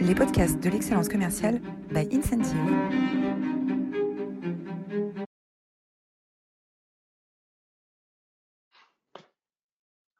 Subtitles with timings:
[0.00, 2.56] les podcasts de l'excellence commerciale by Incentive.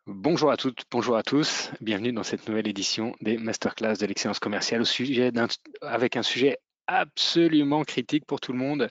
[0.06, 4.38] Bonjour à toutes, bonjour à tous, bienvenue dans cette nouvelle édition des masterclass de l'excellence
[4.38, 5.32] commerciale au sujet
[5.80, 8.90] avec un sujet absolument critique pour tout le monde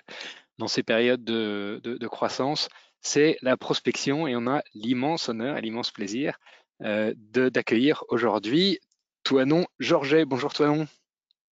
[0.58, 2.68] dans ces périodes de, de croissance,
[3.02, 6.38] c'est la prospection et on a l'immense honneur et l'immense plaisir
[6.82, 8.80] euh, d'accueillir aujourd'hui
[9.30, 10.26] Toinon Georget.
[10.26, 10.88] Bonjour Toinon.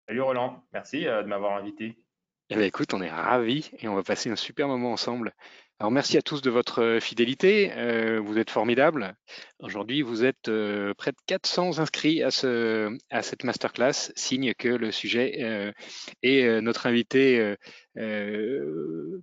[0.07, 1.98] Salut Roland, merci euh, de m'avoir invité.
[2.50, 5.34] Eh bien, écoute, on est ravis et on va passer un super moment ensemble.
[5.82, 7.74] Alors merci à tous de votre euh, fidélité,
[8.24, 9.14] vous êtes formidables.
[9.60, 10.50] Aujourd'hui, vous êtes
[10.98, 15.73] près de 400 inscrits à, ce, à cette masterclass, signe que le sujet
[16.23, 17.57] et notre invité
[17.93, 19.21] vous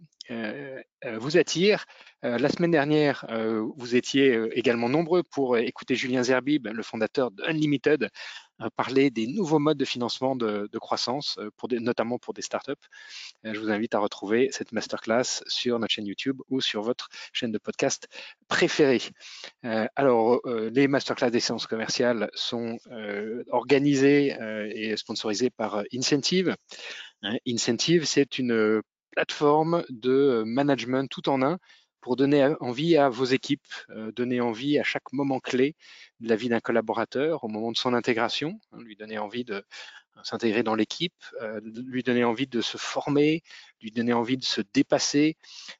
[1.39, 1.87] attire.
[2.25, 6.83] Euh, la semaine dernière, euh, vous étiez euh, également nombreux pour écouter Julien Zerbib, le
[6.83, 8.09] fondateur d'Unlimited,
[8.77, 11.37] parler des nouveaux modes de financement de, croissance,
[11.73, 12.75] notamment pour des startups.
[13.43, 17.51] je vous invite à retrouver cette masterclass sur notre chaîne YouTube ou sur votre chaîne
[17.51, 18.07] de podcast
[18.47, 19.01] préférée.
[19.97, 22.79] alors, les masterclass des séances commerciales sont
[23.51, 24.37] organisées
[24.73, 26.55] et sponsorisées par Incentive.
[27.23, 31.59] Hein, Incentive, c'est une plateforme de management tout en un
[32.03, 35.77] pour donner envie à vos équipes, euh, donner envie à chaque moment clé
[36.21, 39.65] de la vie d'un collaborateur, au moment de son intégration, hein, lui donner envie de
[40.25, 43.43] s'intégrer dans l'équipe, euh, lui donner envie de se former,
[43.81, 45.37] lui donner envie de se dépasser,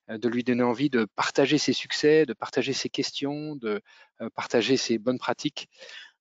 [0.09, 3.83] euh, de lui donner envie de partager ses succès, de partager ses questions, de
[4.37, 5.69] partager ses bonnes pratiques.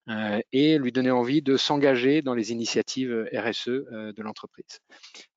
[0.09, 4.79] Euh, et lui donner envie de s'engager dans les initiatives RSE euh, de l'entreprise.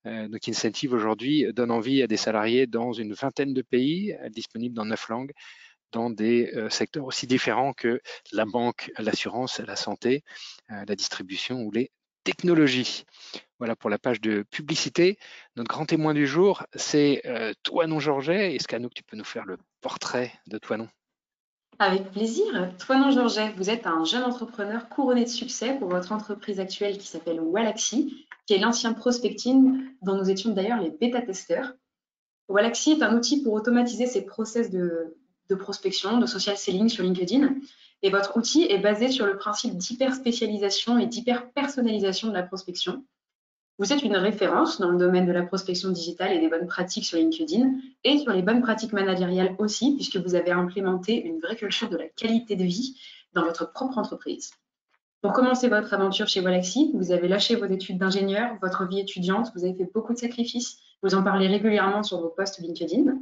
[0.07, 4.75] Euh, donc Incentive aujourd'hui donne envie à des salariés dans une vingtaine de pays, disponibles
[4.75, 5.31] dans neuf langues,
[5.91, 8.01] dans des secteurs aussi différents que
[8.33, 10.23] la banque, l'assurance, la santé,
[10.67, 11.89] la distribution ou les
[12.25, 13.05] technologies.
[13.59, 15.17] Voilà pour la page de publicité.
[15.55, 17.21] Notre grand témoin du jour, c'est
[17.63, 18.55] Toinon Georget.
[18.55, 20.89] Est-ce qu'Anouk, tu peux nous faire le portrait de Toinon?
[21.79, 22.45] Avec plaisir.
[22.77, 27.07] Toinon Georget, vous êtes un jeune entrepreneur couronné de succès pour votre entreprise actuelle qui
[27.07, 31.73] s'appelle Walaxy, qui est l'ancien prospecting dont nous étions d'ailleurs les bêta-testeurs.
[32.47, 35.17] Walaxy est un outil pour automatiser ces process de,
[35.49, 37.55] de, prospection, de social selling sur LinkedIn.
[38.01, 43.03] Et votre outil est basé sur le principe d'hyper-spécialisation et d'hyper-personnalisation de la prospection.
[43.77, 47.03] Vous êtes une référence dans le domaine de la prospection digitale et des bonnes pratiques
[47.03, 47.73] sur LinkedIn
[48.05, 51.97] et sur les bonnes pratiques managériales aussi, puisque vous avez implémenté une vraie culture de
[51.97, 52.97] la qualité de vie
[53.33, 54.51] dans votre propre entreprise.
[55.21, 59.51] Pour commencer votre aventure chez Walaxy, vous avez lâché vos études d'ingénieur, votre vie étudiante,
[59.55, 63.17] vous avez fait beaucoup de sacrifices, vous en parlez régulièrement sur vos posts LinkedIn,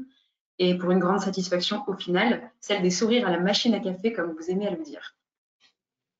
[0.59, 4.13] et pour une grande satisfaction au final, celle des sourires à la machine à café,
[4.13, 5.15] comme vous aimez à le dire.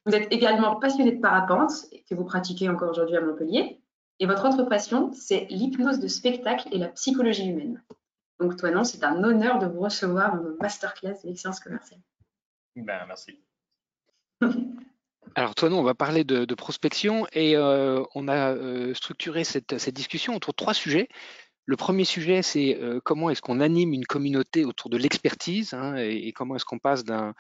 [0.07, 1.71] Vous êtes également passionné de parapente,
[2.09, 3.82] que vous pratiquez encore aujourd'hui à Montpellier,
[4.19, 7.81] et votre autre passion, c'est l'hypnose de spectacle et la psychologie humaine.
[8.39, 11.99] Donc, toi, non, c'est un honneur de vous recevoir dans masterclass de l'excellence commerciale.
[12.75, 13.39] Ben, merci.
[15.35, 19.89] Alors, toi, non, on va parler de, prospection et euh, on a euh, structuré cette,
[19.89, 21.07] discussion autour de trois sujets.
[21.65, 25.95] Le premier sujet, c'est euh, comment est-ce qu'on anime une communauté autour de l'expertise hein,
[25.97, 27.33] et, et, comment est-ce qu'on passe d'un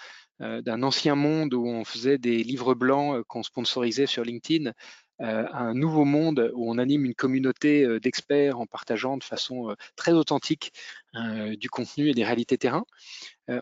[0.83, 4.71] ancien monde où on faisait des livres blancs qu'on sponsorisait sur LinkedIn
[5.21, 9.69] euh, un nouveau monde où on anime une communauté euh, d'experts en partageant de façon
[9.69, 10.73] euh, très authentique
[11.59, 12.85] du contenu et des réalités terrain.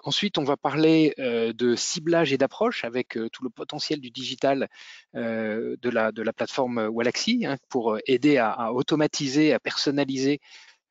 [0.05, 4.69] ensuite, on va parler de ciblage et d'approche avec tout le potentiel du digital
[5.13, 10.39] de, la, de la plateforme Walaxy hein, pour aider à, automatiser, à personnaliser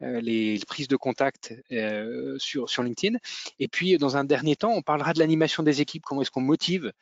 [0.01, 1.55] les prises de contact
[2.39, 3.19] sur, sur LinkedIn.
[3.59, 6.41] Et puis, dans un dernier temps, on parlera de l'animation des équipes, comment est-ce qu'on
[6.41, 6.93] motive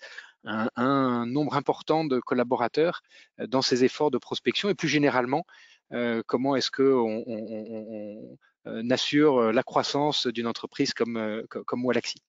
[0.45, 3.03] un, nombre important de collaborateurs
[3.41, 5.45] euh, dans ces efforts de prospection et plus généralement,
[5.93, 12.23] euh, comment est-ce qu'on on, euh, assure la croissance d'une entreprise comme, comme Walaxy.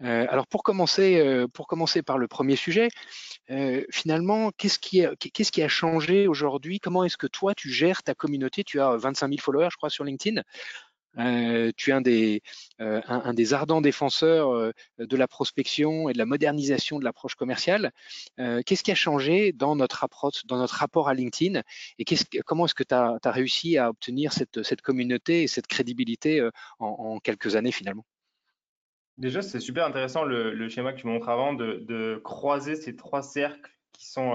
[0.00, 2.88] Alors pour commencer, pour commencer par le premier sujet,
[3.90, 6.80] finalement, qu'est-ce qui, a, qu'est-ce changé aujourd'hui?
[6.80, 8.64] Comment est-ce que toi, tu gères ta communauté?
[8.64, 10.42] Tu as 25 000 followers, je crois, sur LinkedIn.
[11.18, 12.42] Euh, tu es un des,
[12.80, 17.34] euh, un, des, ardents défenseurs euh, de la prospection et de la modernisation de l'approche
[17.34, 17.92] commerciale.
[18.36, 21.62] Qu'est-ce qui a changé dans notre, approche, dans notre rapport à LinkedIn?
[21.98, 22.04] Et
[22.44, 26.46] comment est-ce que tu as, réussi à obtenir cette, cette, communauté et cette crédibilité
[26.78, 28.04] en, quelques années finalement?
[29.16, 33.22] Déjà, c'est super intéressant le, schéma que tu montres avant de, de, croiser ces trois
[33.22, 34.34] cercles qui sont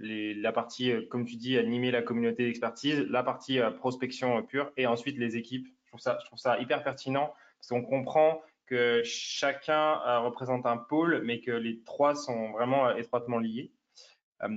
[0.00, 4.86] les, la partie, comme tu dis, animer la communauté d'expertise, la partie prospection pure et
[4.86, 10.00] ensuite les équipes trouve ça, je trouve ça hyper pertinent parce qu'on comprend que chacun
[10.06, 13.72] euh, représente un pôle, mais que les trois sont vraiment euh, étroitement liés.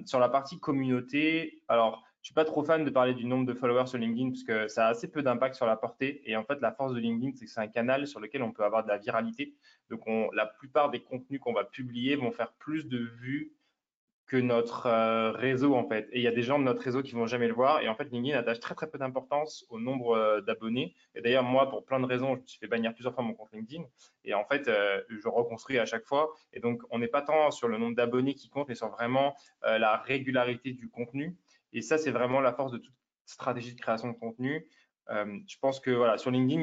[0.06, 3.54] sur la partie communauté, alors je suis pas trop fan de parler du nombre de
[3.54, 6.22] followers sur LinkedIn parce que ça a assez peu d'impact sur la portée.
[6.24, 8.54] Et en fait, la force de LinkedIn, c'est que c'est un canal sur lequel on
[8.54, 9.54] peut avoir de la viralité.
[9.90, 13.52] Donc, on, la plupart des contenus qu'on va publier vont faire plus de vues
[14.26, 16.08] que notre euh, réseau en fait.
[16.14, 17.82] Et il y a des gens de notre réseau qui vont jamais le voir.
[17.82, 20.96] Et en fait, LinkedIn attache très très peu d'importance au nombre euh, d'abonnés.
[21.16, 23.34] Et d'ailleurs, moi, pour plein de raisons, je me suis fait bannir plusieurs fois mon
[23.34, 23.84] compte LinkedIn.
[24.24, 26.34] Et en fait, euh, je reconstruis à chaque fois.
[26.54, 29.36] Et donc, on n'est pas tant sur le nombre d'abonnés qui compte, mais sur vraiment
[29.62, 31.36] la régularité du contenu.
[31.74, 32.94] Et ça, c'est vraiment la force de toute
[33.26, 34.68] stratégie de création de contenu.
[35.10, 36.62] je pense que voilà, sur LinkedIn,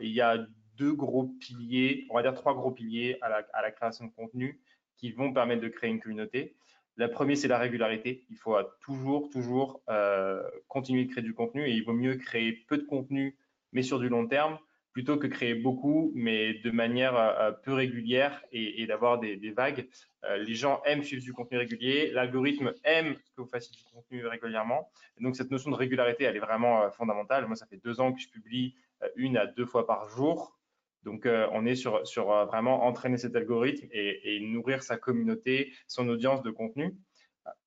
[0.00, 0.38] il y a,
[0.76, 4.12] deux gros piliers, on va dire trois gros piliers à la, à la création de
[4.12, 4.62] contenu
[4.96, 6.56] qui vont permettre de créer une communauté.
[6.96, 8.26] La première, c'est la régularité.
[8.28, 12.52] Il faut toujours, toujours euh, continuer de créer du contenu et il vaut mieux créer
[12.52, 13.38] peu de contenu,
[13.72, 14.58] mais sur du long terme,
[14.92, 19.88] plutôt que créer beaucoup, mais de manière euh, peu régulière et, d'avoir des, vagues.
[20.24, 24.26] Euh, les gens aiment suivre du contenu régulier, l'algorithme aime que vous fassiez du contenu
[24.26, 24.90] régulièrement.
[25.20, 27.46] donc, cette notion de régularité, elle est vraiment fondamentale.
[27.46, 28.74] Moi, ça fait deux ans que je publie
[29.16, 30.60] une à deux fois par jour.
[31.04, 35.72] Donc, euh, on est sur, sur euh, vraiment entraîner cet algorithme et, nourrir sa communauté,
[35.86, 36.96] son audience de contenu.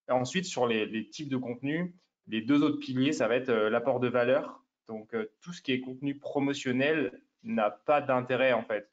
[0.07, 1.95] ensuite, sur les, types de contenu,
[2.27, 4.62] les deux autres piliers, ça va être euh, l'apport de valeur.
[4.88, 8.89] Donc, tout ce qui est contenu promotionnel n'a pas d'intérêt en fait.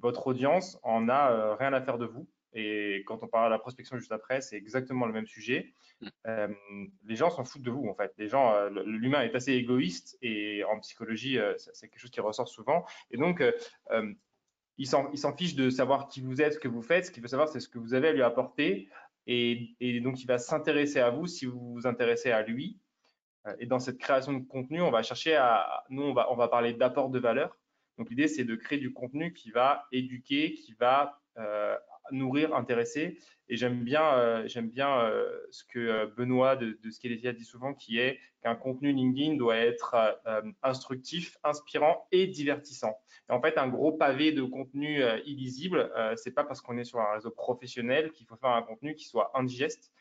[0.00, 2.26] votre audience en a rien à faire de vous.
[2.56, 5.74] Et quand on parle de la prospection juste après, c'est exactement le même sujet.
[6.00, 6.06] Mm.
[6.26, 6.48] Euh,
[7.04, 8.14] les gens s'en foutent de vous, en fait.
[8.16, 12.20] Les gens, euh, l'humain est assez égoïste et en psychologie, euh, c'est quelque chose qui
[12.20, 12.86] ressort souvent.
[13.10, 13.44] Et donc,
[14.78, 17.06] il s'en fiche de savoir qui vous êtes, ce que vous faites.
[17.06, 18.88] Ce qu'il veut savoir, c'est ce que vous avez à lui apporter.
[19.26, 22.78] Et, et donc, il va s'intéresser à vous si vous vous intéressez à lui.
[23.58, 26.48] Et dans cette création de contenu, on va chercher à, nous, on va, on va
[26.48, 27.56] parler d'apport de valeur.
[27.98, 31.20] Donc, l'idée, c'est de créer du contenu qui va éduquer, qui va
[32.12, 33.18] nourrir, intéresser.
[33.48, 37.74] Et j'aime bien, euh, j'aime bien euh, ce que euh, Benoît de, de dit souvent,
[37.74, 39.96] qui est qu'un contenu LinkedIn doit être
[40.62, 42.98] instructif, inspirant et divertissant.
[43.28, 47.00] Et en fait, un gros pavé de contenu illisible, c'est pas parce qu'on est sur
[47.00, 49.92] un réseau professionnel qu'il faut faire un contenu qui soit indigeste.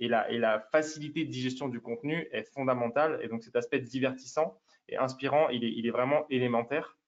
[0.00, 3.20] Et la, facilité de digestion du contenu est fondamentale.
[3.22, 4.58] Et donc, cet aspect divertissant
[4.88, 6.98] et inspirant, il est, vraiment élémentaire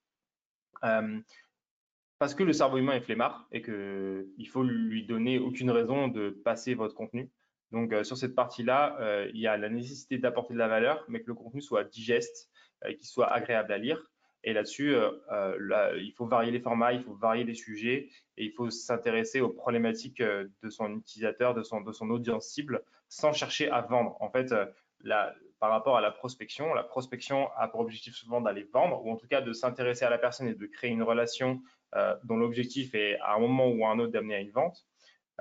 [2.18, 6.30] parce que le cerveau humain est flemmard et qu'il faut lui donner aucune raison de
[6.30, 7.30] passer votre contenu.
[7.72, 11.04] Donc, euh, sur cette partie-là, euh, il y a la nécessité d'apporter de la valeur,
[11.08, 12.48] mais que le contenu soit digeste,
[12.84, 14.02] euh, qu'il soit agréable à lire.
[14.46, 14.94] Et là-dessus,
[15.98, 19.50] il faut varier les formats, il faut varier les sujets et il faut s'intéresser aux
[19.50, 24.16] problématiques de son utilisateur, de son, de son audience cible, sans chercher à vendre.
[24.20, 24.54] En fait,
[25.58, 29.16] par rapport à la prospection, la prospection a pour objectif souvent d'aller vendre, ou en
[29.16, 31.62] tout cas de s'intéresser à la personne et de créer une relation
[31.94, 34.86] euh, dont l'objectif est à un moment ou à un autre d'amener à une vente.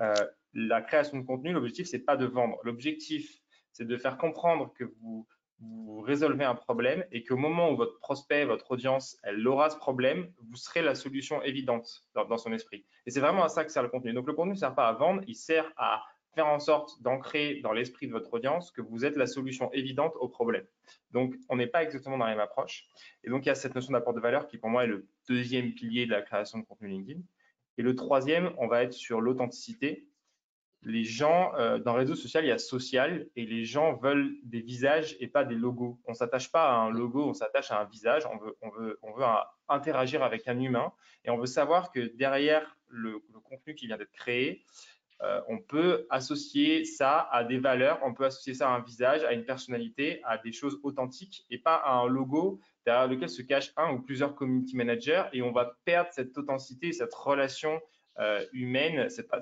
[0.00, 0.14] Euh,
[0.54, 2.58] la création de contenu, l'objectif, c'est pas de vendre.
[2.62, 3.42] L'objectif,
[3.72, 5.26] c'est de faire comprendre que vous,
[5.60, 9.76] vous résolvez un problème et qu'au moment où votre prospect, votre audience, elle aura ce
[9.76, 12.84] problème, vous serez la solution évidente dans, son esprit.
[13.06, 14.12] Et c'est vraiment à ça que sert le contenu.
[14.12, 16.02] Donc le contenu ne sert pas à vendre, il sert à
[16.34, 20.12] faire en sorte d'ancrer dans l'esprit de votre audience que vous êtes la solution évidente
[20.20, 20.66] au problème.
[21.10, 22.86] Donc, on n'est pas exactement dans la même approche.
[23.24, 25.08] Et donc, il y a cette notion d'apport de valeur qui, pour moi, est le
[25.28, 27.20] deuxième pilier de la création de contenu LinkedIn.
[27.78, 30.06] Et le troisième, on va être sur l'authenticité.
[30.82, 34.36] Les gens, euh, dans le réseau social, il y a social et les gens veulent
[34.44, 35.98] des visages et pas des logos.
[36.06, 38.24] On ne s'attache pas à un logo, on s'attache à un visage.
[38.26, 38.98] On veut,
[39.68, 40.92] interagir avec un humain
[41.24, 44.64] et on veut savoir que derrière le contenu qui vient d'être créé,
[45.22, 49.24] euh, on peut associer ça à des valeurs, on peut associer ça à un visage,
[49.24, 53.40] à une personnalité, à des choses authentiques et pas à un logo derrière lequel se
[53.40, 57.80] cache un ou plusieurs community managers et on va perdre cette authenticité, cette relation
[58.52, 59.32] humaine, cette,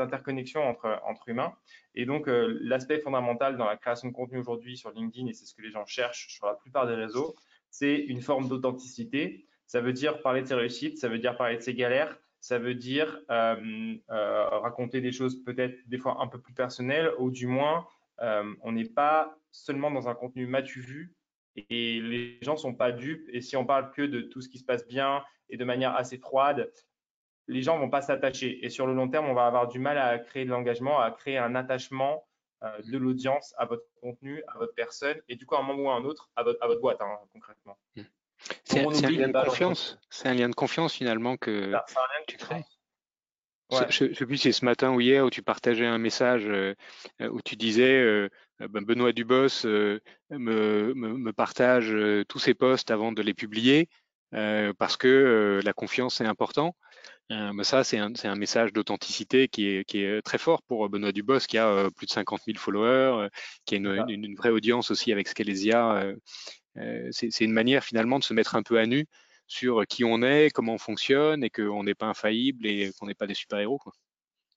[0.00, 1.54] interconnexion entre, humains.
[1.94, 5.46] Et donc, euh, l'aspect fondamental dans la création de contenu aujourd'hui sur LinkedIn, et c'est
[5.46, 7.34] ce que les gens cherchent sur la plupart des réseaux,
[7.70, 9.46] c'est une forme d'authenticité.
[9.66, 12.58] Ça veut dire parler de ses réussites, ça veut dire parler de ses galères, ça
[12.58, 17.30] veut dire euh, euh, raconter des choses peut-être des fois un peu plus personnelles, ou
[17.30, 17.86] du moins,
[18.20, 21.14] euh, on n'est pas seulement dans un contenu matu vu
[21.56, 23.28] et les gens sont pas dupes.
[23.32, 25.94] Et si on parle que de tout ce qui se passe bien et de manière
[25.96, 26.70] assez froide,
[27.48, 28.64] les gens vont pas s'attacher.
[28.64, 31.10] Et sur le long terme, on va avoir du mal à créer de l'engagement, à
[31.10, 32.26] créer un attachement
[32.84, 35.90] de l'audience à votre contenu, à votre personne, et du coup, à un moment ou
[35.90, 37.76] à un autre, à votre, à votre boîte, hein, concrètement.
[37.96, 38.02] Mmh.
[38.64, 39.98] C'est un, lien de confiance.
[40.10, 41.72] C'est un lien de confiance finalement que
[42.26, 42.64] tu crées.
[43.70, 46.44] Je ne sais plus si c'est ce matin ou hier où tu partageais un message
[46.46, 46.74] euh,
[47.20, 49.98] où tu disais euh, ben, Benoît Dubos euh,
[50.30, 51.94] me, me, partage
[52.28, 53.88] tous ses posts avant de les publier
[54.78, 56.74] parce que la confiance est important.
[57.32, 61.12] Euh, ça, c'est un, un, message d'authenticité qui est, qui est, très fort pour Benoît
[61.12, 63.28] Dubos, qui a euh, plus de 50 000 followers, euh,
[63.64, 66.12] qui a une, une, une, vraie audience aussi avec Scalesia.
[67.10, 69.06] c'est une manière finalement de se mettre un peu à nu
[69.46, 73.14] sur qui on est, comment on fonctionne et qu'on n'est pas infaillible et qu'on n'est
[73.14, 73.80] pas des super-héros.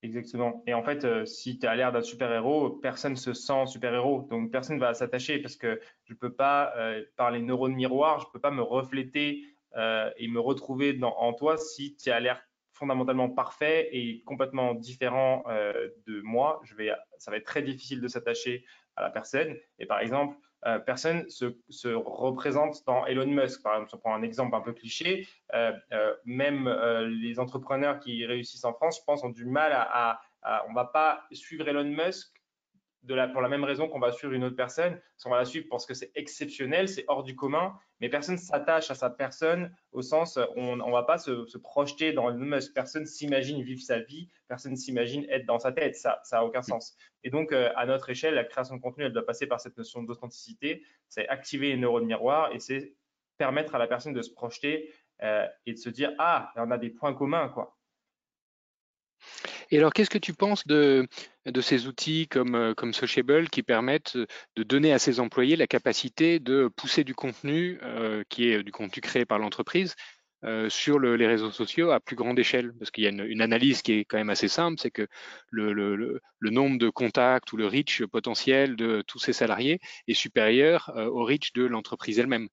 [0.01, 0.63] Exactement.
[0.67, 4.27] Et en fait, si tu as l'air d'un super-héros, personne se sent super-héros.
[4.29, 6.73] Donc, personne ne va s'attacher parce que je ne peux pas,
[7.15, 9.43] par les neurones miroirs, je ne peux pas me refléter
[9.75, 12.41] et me retrouver dans, en toi si tu as l'air
[12.75, 18.01] fondamentalement parfait et complètement différent euh, de moi, je vais, ça va être très difficile
[18.01, 18.65] de s'attacher
[18.95, 19.55] à la personne.
[19.79, 23.63] Et par exemple, euh, personne se, se, représente dans Elon Musk.
[23.63, 25.73] Par exemple, si on prend un exemple un peu cliché, euh,
[26.25, 26.69] même
[27.21, 30.75] les entrepreneurs qui réussissent en France, je pense, ont du mal à, à on ne
[30.75, 32.34] va pas suivre Elon Musk
[33.31, 35.67] pour la même raison qu'on va suivre une autre personne, parce qu'on va la suivre
[35.69, 40.01] parce que c'est exceptionnel, c'est hors du commun, mais personne s'attache à sa personne au
[40.01, 44.29] sens, on ne va pas se, projeter dans le Musk, personne s'imagine vivre sa vie,
[44.47, 46.97] personne s'imagine être dans sa tête, ça n'a aucun sens.
[47.23, 49.77] Et donc, euh, à notre échelle, la création de contenu, elle doit passer par cette
[49.77, 52.93] notion d'authenticité, c'est activer les neurones miroirs et c'est
[53.37, 54.93] permettre à la personne de se projeter
[55.23, 57.75] euh, et de se dire, ah, on a des points communs, quoi.
[59.71, 61.07] Et alors, qu'est-ce que tu penses de,
[61.61, 66.39] ces outils comme, euh, comme Sociable qui permettent de donner à ses employés la capacité
[66.39, 69.95] de pousser du contenu euh, qui est du contenu créé par l'entreprise
[70.43, 72.73] euh, sur les réseaux sociaux à plus grande échelle?
[72.79, 75.07] Parce qu'il y a une, analyse qui est quand même assez simple, c'est que
[75.49, 81.23] le, nombre de contacts ou le reach potentiel de tous ces salariés est supérieur au
[81.25, 82.49] reach de l'entreprise elle-même.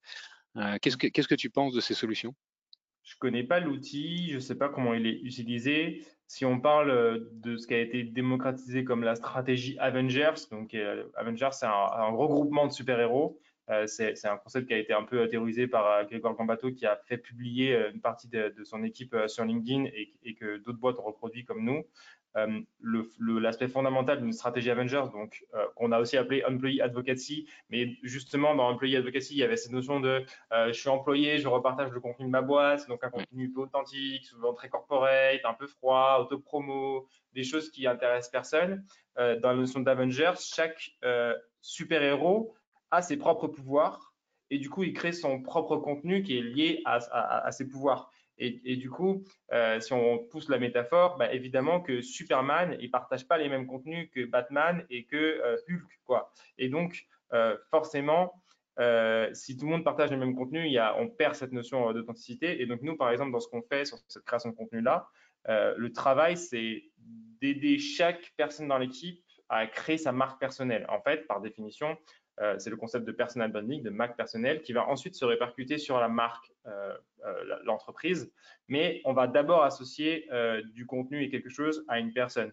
[0.81, 2.35] Qu'est-ce que Qu'est-ce que tu penses de ces solutions?
[3.03, 6.03] Je connais pas l'outil, je ne sais pas comment il est utilisé.
[6.27, 10.73] Si on parle euh, de ce qui a été démocratisé comme la stratégie Avengers, donc
[10.73, 13.39] euh, Avengers, c'est un, regroupement de super-héros.
[13.69, 16.97] Euh, c'est un concept qui a été un peu théorisé par Grégoire Gambato, qui a
[17.05, 21.45] fait publier une partie de, son équipe sur LinkedIn et que d'autres boîtes ont reproduit
[21.45, 21.83] comme nous.
[22.37, 22.61] Euh,
[23.19, 28.55] l'aspect fondamental d'une stratégie Avengers, donc euh, qu'on a aussi appelé Employee Advocacy, mais justement
[28.55, 31.91] dans Employee Advocacy, il y avait cette notion de euh, je suis employé, je repartage
[31.91, 36.17] le contenu de ma boîte, donc un contenu authentique, souvent très corporate, un peu froid,
[36.21, 38.83] auto-promo, des choses qui intéressent personne.
[39.15, 40.91] dans la notion d'Avengers, chaque
[41.61, 42.55] super-héros
[42.89, 44.13] a ses propres pouvoirs
[44.49, 48.11] et du coup, il crée son propre contenu qui est lié à ses pouvoirs.
[48.37, 53.27] Et, du coup, euh, si on pousse la métaphore, bah, évidemment que Superman, il partage
[53.27, 56.31] pas les mêmes contenus que Batman et que euh, Hulk, quoi.
[56.57, 58.33] Et donc, euh, forcément,
[59.33, 61.93] si tout le monde partage les mêmes contenus, il y a, on perd cette notion
[61.93, 62.61] d'authenticité.
[62.61, 65.07] Et donc, nous, par exemple, dans ce qu'on fait sur cette création de contenu-là,
[65.47, 66.83] le travail, c'est
[67.39, 70.87] d'aider chaque personne dans l'équipe à créer sa marque personnelle.
[70.89, 71.95] En fait, par définition,
[72.41, 75.77] euh, c'est le concept de personal branding, de marque personnelle, qui va ensuite se répercuter
[75.77, 78.31] sur la marque, euh, euh, l'entreprise.
[78.67, 80.27] Mais on va d'abord associer
[80.73, 82.51] du contenu et quelque chose à une personne.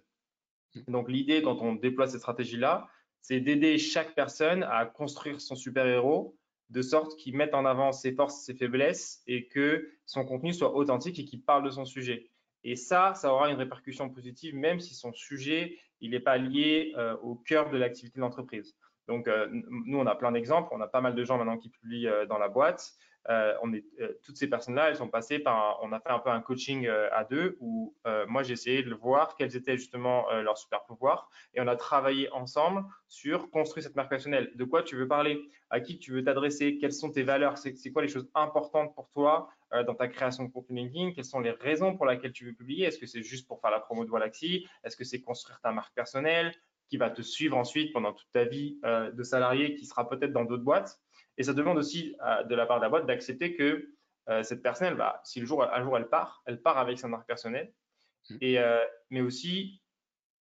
[0.88, 2.88] Donc l'idée, quand on déploie cette stratégie-là,
[3.22, 6.36] c'est d'aider chaque personne à construire son super-héros
[6.70, 10.74] de sorte qu'il mette en avant ses forces, ses faiblesses et que son contenu soit
[10.74, 12.30] authentique et qu'il parle de son sujet.
[12.62, 16.94] Et ça, ça aura une répercussion positive, même si son sujet, il n'est pas lié
[17.22, 18.76] au cœur de l'activité de l'entreprise.
[19.10, 20.68] Donc, euh, nous, on a plein d'exemples.
[20.70, 22.92] On a pas mal de gens maintenant qui publient euh, dans la boîte.
[23.28, 23.54] Euh,
[24.22, 27.24] toutes ces personnes-là, elles sont passées par, on a fait un peu un coaching à
[27.24, 27.94] deux où
[28.28, 32.32] moi j'ai essayé de voir quels étaient justement leurs super pouvoirs et on a travaillé
[32.32, 34.50] ensemble sur construire cette marque personnelle.
[34.54, 35.38] De quoi tu veux parler?
[35.68, 36.78] À qui tu veux t'adresser?
[36.78, 37.58] Quelles sont tes valeurs?
[37.58, 39.50] C'est quoi les choses importantes pour toi
[39.86, 41.12] dans ta création de contenu LinkedIn?
[41.12, 42.86] Quelles sont les raisons pour lesquelles tu veux publier?
[42.86, 45.72] Est-ce que c'est juste pour faire la promo de Wallaxy Est-ce que c'est construire ta
[45.72, 46.54] marque personnelle?
[46.90, 50.32] Qui va te suivre ensuite pendant toute ta vie euh, de salarié, qui sera peut-être
[50.32, 51.00] dans d'autres boîtes.
[51.38, 53.88] Et ça demande aussi euh, de la part de la boîte d'accepter que
[54.28, 57.06] euh, cette personne, va, si le jour, un jour elle part, elle part avec sa
[57.06, 57.72] marque personnelle.
[58.28, 58.36] Mmh.
[58.42, 58.58] Et,
[59.08, 59.80] mais aussi,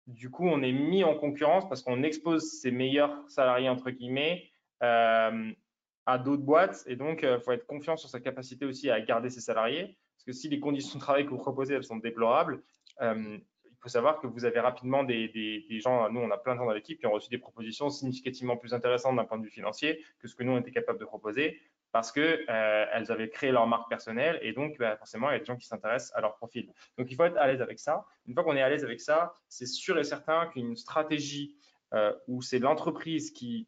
[0.05, 4.49] du coup, on est mis en concurrence parce qu'on expose ses meilleurs salariés, entre guillemets,
[4.81, 6.83] à d'autres boîtes.
[6.87, 9.97] Et donc, il faut être confiant sur sa capacité aussi à garder ses salariés.
[10.17, 12.61] Parce que si les conditions de travail que vous proposez, elles sont déplorables,
[13.01, 13.41] il
[13.81, 16.73] faut savoir que vous avez rapidement des, gens, nous on a plein de gens dans
[16.73, 20.27] l'équipe qui ont reçu des propositions significativement plus intéressantes d'un point de vue financier que
[20.27, 23.89] ce que nous on était capable de proposer parce qu'elles euh, avaient créé leur marque
[23.89, 26.71] personnelle et donc bah, forcément il y a des gens qui s'intéressent à leur profil.
[26.97, 28.05] Donc il faut être à l'aise avec ça.
[28.27, 31.55] Une fois qu'on est à l'aise avec ça, c'est sûr et certain qu'une stratégie
[31.93, 33.67] euh, où c'est l'entreprise qui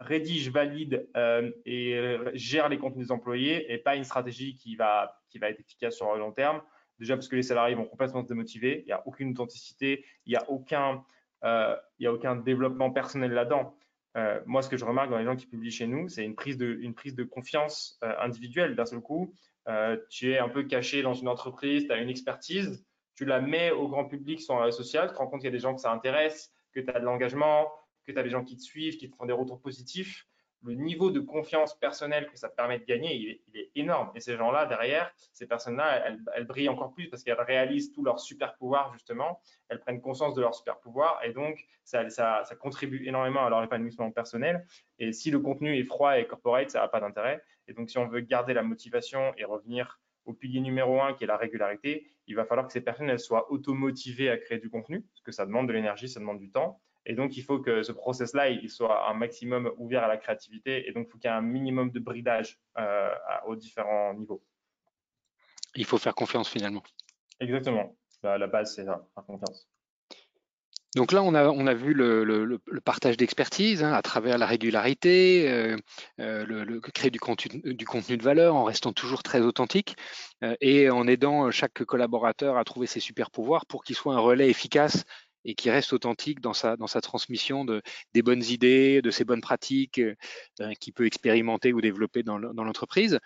[0.00, 5.16] rédige, valide euh, et gère les contenus des employés et pas une stratégie qui va
[5.34, 6.60] être efficace sur le long terme.
[7.02, 10.30] Déjà parce que les salariés vont complètement se démotiver, il n'y a aucune authenticité, il
[10.30, 11.04] n'y a, aucun,
[11.42, 13.76] euh, a aucun développement personnel là-dedans.
[14.16, 16.36] Euh, moi, ce que je remarque dans les gens qui publient chez nous, c'est une
[16.36, 19.34] prise de, une prise de confiance euh, individuelle d'un seul coup.
[20.10, 23.72] tu es un peu caché dans une entreprise, tu as une expertise, tu la mets
[23.72, 25.58] au grand public sur un réseau social, tu te rends compte qu'il y a des
[25.58, 27.68] gens que ça intéresse, que tu as de l'engagement,
[28.06, 30.28] que tu as des gens qui te suivent, qui te font des retours positifs
[30.64, 34.10] le niveau de confiance personnelle que ça permet de gagner, il est, énorme.
[34.14, 38.20] Et ces gens-là, derrière, ces personnes-là, elles, brillent encore plus parce qu'elles réalisent tous leurs
[38.20, 39.40] super pouvoirs, justement.
[39.68, 44.10] Elles prennent conscience de leurs super pouvoirs et donc ça, contribue énormément à leur épanouissement
[44.10, 44.66] personnel.
[44.98, 47.42] Et si le contenu est froid et corporate, ça n'a pas d'intérêt.
[47.66, 51.24] Et donc, si on veut garder la motivation et revenir au pilier numéro un qui
[51.24, 54.70] est la régularité, il va falloir que ces personnes elles soient automotivées à créer du
[54.70, 56.80] contenu, parce que ça demande de l'énergie, ça demande du temps.
[57.04, 60.88] Et donc, il faut que ce process-là, il soit un maximum ouvert à la créativité.
[60.88, 63.10] Et donc, il faut qu'il y ait un minimum de bridage euh,
[63.46, 64.42] aux différents niveaux.
[65.74, 66.82] Il faut faire confiance finalement.
[67.40, 67.96] Exactement.
[68.22, 69.68] La, base, c'est ça, faire confiance.
[70.94, 75.50] Donc là, on a, on a vu le, partage d'expertise hein, à travers la régularité,
[75.50, 75.76] euh,
[76.20, 79.96] euh, le, créer du contenu, du contenu de valeur en restant toujours très authentique
[80.60, 84.50] et en aidant chaque collaborateur à trouver ses super pouvoirs pour qu'il soit un relais
[84.50, 85.04] efficace
[85.44, 87.82] et qui reste authentique dans sa, dans sa transmission de,
[88.14, 90.14] des bonnes idées, de ses bonnes pratiques euh,
[90.60, 93.18] euh qu'il peut expérimenter ou développer dans l'entreprise.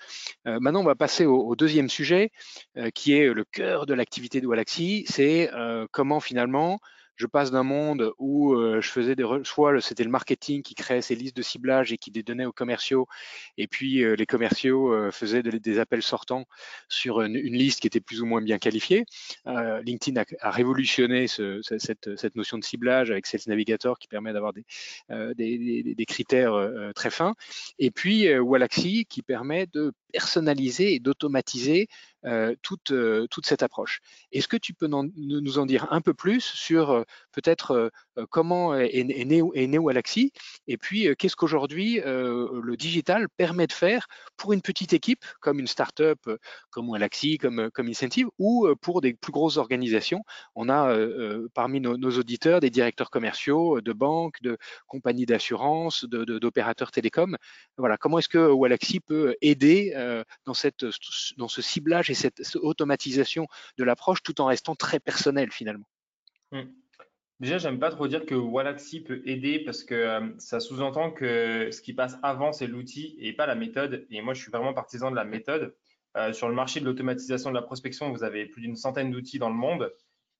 [0.46, 2.30] Euh, maintenant, on va passer au, deuxième sujet,
[2.76, 5.50] euh, qui est le cœur de l'activité de Walaxy, c'est
[5.92, 6.80] comment finalement
[7.16, 9.26] je passe d'un monde où euh, je faisais des
[9.80, 13.06] c'était le marketing qui créait ces listes de ciblage et qui les donnait aux commerciaux,
[13.56, 16.44] et puis euh, les commerciaux euh, faisaient des appels sortants
[16.88, 19.04] sur une, liste qui était plus ou moins bien qualifiée.
[19.46, 24.64] LinkedIn a, révolutionné cette, notion de ciblage avec Sales Navigator qui permet d'avoir des,
[25.35, 27.35] des, critères très fins,
[27.78, 32.15] et puis Walaxy qui permet de personnaliser et d'automatiser euh,
[32.62, 34.00] toute, euh, toute cette approche.
[34.33, 37.02] Est-ce que tu peux nous en dire un peu plus sur euh,
[37.33, 37.90] peut-être
[38.30, 40.33] comment est, est, né, est né Walaxy
[40.66, 44.06] et puis qu'est-ce qu'aujourd'hui le digital permet de faire
[44.37, 46.18] pour une petite équipe comme une startup
[46.71, 50.23] comme Walaxy, comme, comme Incentive ou pour des plus grosses organisations?
[50.54, 50.97] On a
[51.52, 54.56] parmi nos, auditeurs des directeurs commerciaux de banques, de
[54.87, 57.37] compagnies d'assurance, d'opérateurs télécoms.
[57.76, 59.92] Voilà, comment est-ce que Walaxy peut aider
[60.46, 60.87] dans, cette,
[61.37, 63.46] dans ce ciblage cette, automatisation
[63.79, 65.87] de l'approche tout en restant très personnel finalement.
[66.50, 66.72] Déjà, hmm.
[67.38, 71.70] Déjà, j'aime pas trop dire que Walaxy peut aider parce que euh, ça sous-entend que
[71.70, 74.07] ce qui passe avant, c'est l'outil et pas la méthode.
[74.11, 75.76] Et moi, je suis vraiment partisan de la méthode.
[76.16, 79.38] Euh, sur le marché de l'automatisation de la prospection, vous avez plus d'une centaine d'outils
[79.38, 79.92] dans le monde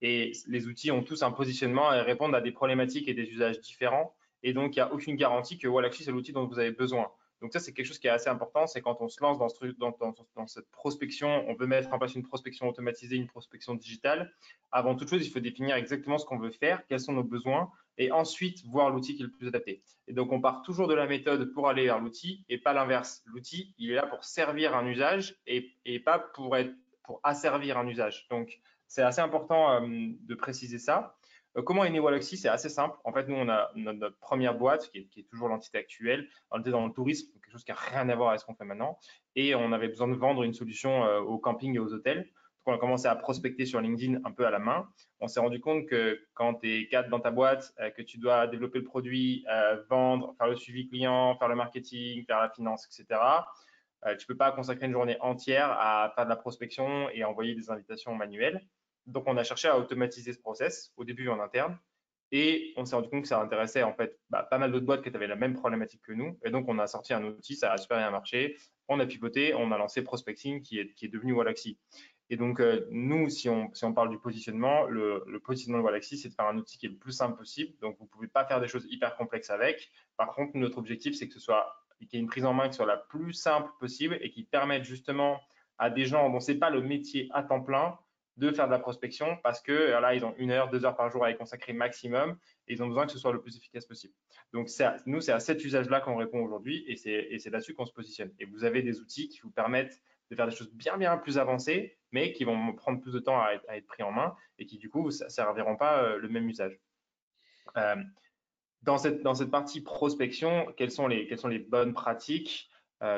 [0.03, 3.61] et les outils ont tous un positionnement et répondent à des problématiques et des usages
[3.61, 4.15] différents.
[4.43, 7.11] Et donc, il n'y a aucune garantie que Walaxy, c'est l'outil dont vous avez besoin.
[7.43, 9.49] Donc ça, c'est quelque chose qui est assez important, c'est quand on se lance dans,
[9.49, 9.95] ce, dans,
[10.37, 14.33] dans, cette prospection, on veut mettre en place une prospection automatisée, une prospection digitale.
[14.73, 17.71] Avant toute chose, il faut définir exactement ce qu'on veut faire, quels sont nos besoins,
[17.99, 19.83] et ensuite voir l'outil qui est le plus adapté.
[20.09, 23.23] Et donc, on part toujours de la méthode pour aller vers l'outil et pas l'inverse.
[23.27, 26.57] L'outil, il est là pour servir un usage et, pas pour
[27.23, 28.27] asservir un usage.
[28.31, 29.87] Donc, c'est assez important euh,
[30.21, 31.16] de préciser ça.
[31.57, 32.97] Euh, comment est né C'est assez simple.
[33.05, 36.29] En fait, nous, on a notre, première boîte, qui est, toujours l'entité actuelle.
[36.51, 38.55] On était dans le tourisme, quelque chose qui n'a rien à voir avec ce qu'on
[38.55, 38.99] fait maintenant.
[39.35, 42.25] Et on avait besoin de vendre une solution euh, au camping et aux hôtels.
[42.67, 44.89] Donc, on a commencé à prospecter sur LinkedIn un peu à la main.
[45.21, 48.19] On s'est rendu compte que quand tu es cadre dans ta boîte, euh, que tu
[48.19, 49.47] dois développer le produit,
[49.89, 53.21] vendre, faire le suivi client, faire le marketing, faire la finance, etc.,
[54.05, 57.57] tu ne peux pas consacrer une journée entière à faire de la prospection et envoyer
[57.57, 58.65] des invitations manuelles.
[59.07, 61.79] Donc, on a cherché à automatiser ce process au début en interne.
[62.33, 65.03] Et on s'est rendu compte que ça intéressait en fait bah, pas mal d'autres boîtes
[65.03, 66.39] qui avaient la même problématique que nous.
[66.45, 68.57] Et donc, on a sorti un outil, ça a super bien marché.
[68.89, 71.79] On a pivoté, on a lancé Prospecting qui est, qui est devenu Walaxy.
[72.29, 75.85] Et donc, euh, nous, si on, si on parle du positionnement, le, le positionnement de
[75.85, 77.79] Walaxy, c'est de faire un outil qui est le plus simple possible.
[77.81, 79.93] Donc, vous ne pouvez pas faire des choses hyper complexes avec.
[80.17, 82.69] Par contre, notre objectif, c'est que ce soit qu'il y ait une prise en main
[82.69, 85.41] qui soit la plus simple possible et qui permette justement
[85.79, 87.99] à des gens dont ce n'est pas le métier à temps plein
[88.37, 90.97] de faire de la prospection parce que euh, là, ils ont une heure, deux heures
[90.97, 92.37] par jour à y consacrer maximum
[92.69, 94.13] et ils ont besoin que ce soit le plus efficace possible.
[94.53, 94.69] Donc,
[95.07, 98.33] nous, c'est à cet usage-là qu'on répond aujourd'hui et c'est là-dessus qu'on se positionne.
[98.39, 101.39] Et vous avez des outils qui vous permettent de faire des choses bien, bien plus
[101.39, 104.77] avancées, mais qui vont prendre plus de temps à être, pris en main et qui,
[104.77, 106.79] du coup, ne serviront pas euh, le même usage.
[107.77, 107.97] Euh,
[108.83, 112.71] dans, cette, partie prospection, quelles sont les, quelles sont les bonnes pratiques?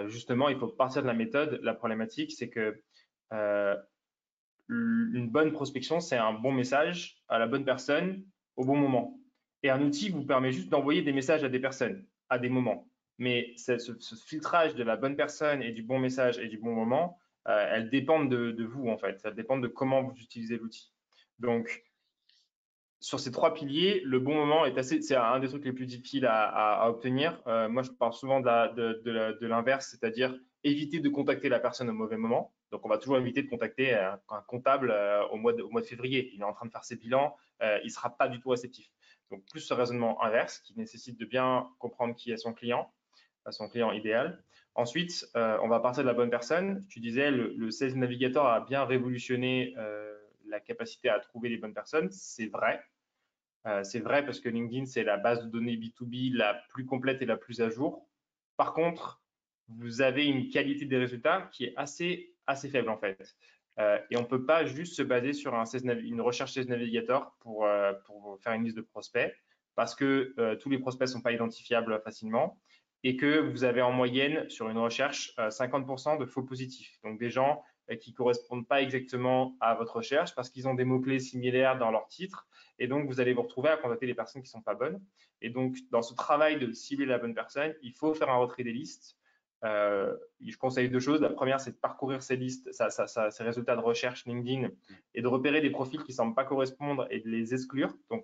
[0.07, 1.61] Justement, il faut partir de la méthode.
[1.63, 2.83] La problématique, c'est que
[4.69, 8.25] une bonne prospection, c'est un bon message à la bonne personne
[8.57, 9.19] au bon moment.
[9.63, 12.89] Et un outil vous permet juste d'envoyer des messages à des personnes à des moments.
[13.19, 13.77] Mais ce,
[14.27, 17.91] filtrage de la bonne personne et du bon message et du bon moment, euh, elles
[17.91, 19.21] dépendent de, vous en fait.
[19.25, 20.93] Elles dépendent de comment vous utilisez l'outil.
[21.39, 21.85] Donc,
[23.01, 25.87] sur ces trois piliers, le bon moment est assez, c'est un des trucs les plus
[25.87, 27.41] difficiles à, obtenir.
[27.47, 32.17] Euh, moi, je parle souvent de l'inverse, c'est-à-dire éviter de contacter la personne au mauvais
[32.17, 32.53] moment.
[32.71, 36.31] Donc, on va toujours éviter de contacter un, comptable euh, au, mois de, février.
[36.35, 38.51] Il est en train de faire ses bilans, euh, il ne sera pas du tout
[38.51, 38.91] réceptif.
[39.31, 42.93] Donc, plus ce raisonnement inverse qui nécessite de bien comprendre qui est son client,
[43.51, 44.43] son client idéal.
[44.75, 46.87] Ensuite, on va partir de la bonne personne.
[46.89, 49.75] Tu disais, le, le Sales Navigator a bien révolutionné
[50.47, 52.11] la capacité à trouver les bonnes personnes.
[52.11, 52.83] C'est vrai.
[53.67, 57.23] Euh, c'est vrai parce que LinkedIn, c'est la base de données B2B la plus complète
[57.23, 58.09] et la plus à jour.
[58.57, 59.23] Par contre,
[59.69, 63.37] vous avez une qualité des résultats qui est assez, assez faible en fait.
[63.79, 67.37] Euh, et on ne peut pas juste se baser sur un une recherche Sales Navigator
[67.41, 69.33] pour, euh, pour faire une liste de prospects
[69.77, 72.59] parce que tous les prospects ne sont pas identifiables facilement
[73.05, 76.99] et que vous avez en moyenne sur une recherche 50% de faux positifs.
[77.05, 77.63] Donc des gens
[77.97, 82.07] qui correspondent pas exactement à votre recherche parce qu'ils ont des mots-clés similaires dans leur
[82.09, 82.47] titre.
[82.79, 85.01] Et donc, vous allez vous retrouver à contacter les personnes qui sont pas bonnes.
[85.41, 88.65] Et donc, dans ce travail de cibler la bonne personne, il faut faire un retrait
[88.65, 89.18] des listes.
[89.65, 91.21] Euh, je conseille deux choses.
[91.21, 94.69] La première, c'est de parcourir ces listes, ces résultats de recherche LinkedIn
[95.15, 97.93] et de repérer des profils qui ne semblent pas correspondre et de les exclure.
[98.11, 98.23] Donc,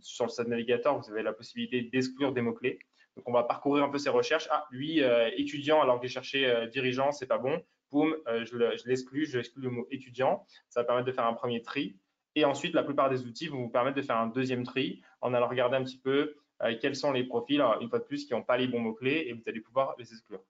[0.00, 2.78] sur le site navigateur, vous avez la possibilité d'exclure des mots-clés.
[3.16, 4.48] Donc, on va parcourir un peu ces recherches.
[4.50, 7.62] Ah, lui, euh, étudiant, alors que j'ai cherché euh, dirigeant, c'est pas bon.
[7.90, 10.44] Boum, euh, je l'exclus, je l'exclus le mot étudiant.
[10.68, 11.96] Ça va permettre de faire un premier tri.
[12.34, 15.32] Et ensuite, la plupart des outils vont vous permettre de faire un deuxième tri en
[15.34, 16.34] allant regarder un petit peu
[16.80, 19.32] quels sont les profils, une fois de plus, qui n'ont pas les bons mots-clés et
[19.34, 20.40] vous allez pouvoir les exclure.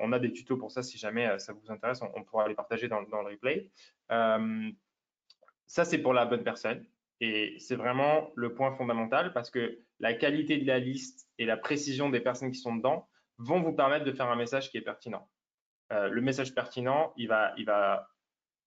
[0.00, 2.88] On a des tutos pour ça, si jamais ça vous intéresse, on, pourra les partager
[2.88, 3.70] dans, le replay.
[5.66, 6.84] ça, c'est pour la bonne personne.
[7.20, 11.56] Et c'est vraiment le point fondamental parce que la qualité de la liste et la
[11.56, 14.82] précision des personnes qui sont dedans vont vous permettre de faire un message qui est
[14.82, 15.28] pertinent.
[15.92, 18.08] Euh, le message pertinent, il, y a,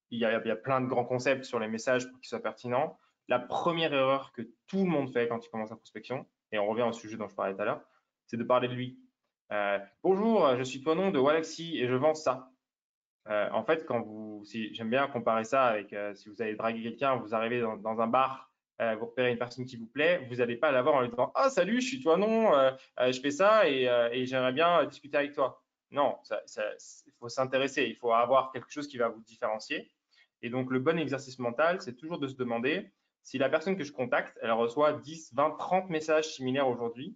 [0.09, 2.97] il y a plein de grands concepts sur les messages pour qu'ils soient pertinents.
[3.27, 6.67] La première erreur que tout le monde fait quand il commence la prospection, et on
[6.67, 7.81] revient au sujet dont je parlais tout à l'heure,
[8.27, 8.99] c'est de parler de lui.
[9.51, 12.51] Euh, bonjour, je suis Toinon de Walaxy et je vends ça.
[13.27, 16.81] Euh, en fait, quand vous, si, j'aime bien comparer ça avec si vous allez draguer
[16.83, 20.37] quelqu'un, vous arrivez dans, un bar euh, vous repérez une personne qui vous plaît, vous
[20.37, 23.21] n'allez pas l'avoir en lui disant Ah, salut, je suis toi, non, euh, euh, je
[23.21, 25.63] fais ça et, j'aimerais bien discuter avec toi.
[25.91, 26.17] Non,
[27.05, 29.91] il faut s'intéresser, il faut avoir quelque chose qui va vous différencier.
[30.41, 33.83] Et donc, le bon exercice mental, c'est toujours de se demander si la personne que
[33.83, 37.15] je contacte, elle reçoit 10, 20, 30 messages similaires aujourd'hui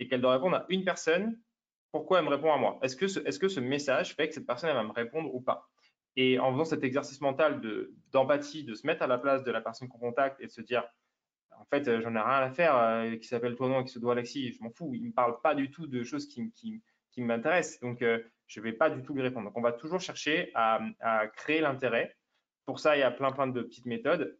[0.00, 1.38] et qu'elle doit répondre à une personne,
[1.90, 2.78] pourquoi elle me répond à moi?
[2.82, 5.68] Est-ce que, ce message fait que cette personne va me répondre ou pas?
[6.16, 7.60] Et en faisant cet exercice mental
[8.12, 10.60] d'empathie, de, se mettre à la place de la personne qu'on contacte et de se
[10.60, 10.84] dire,
[11.56, 14.12] en fait, euh, j'en ai rien à faire, euh, qui s'appelle toi qui se doit
[14.12, 16.82] Alexis, je m'en fous, il ne me parle pas du tout de choses qui
[17.18, 19.46] m'intéressent, donc euh, je ne vais pas du tout lui répondre.
[19.46, 22.16] Donc on va toujours chercher à, à créer l'intérêt.
[22.64, 24.38] Pour ça, il y a plein plein de petites méthodes.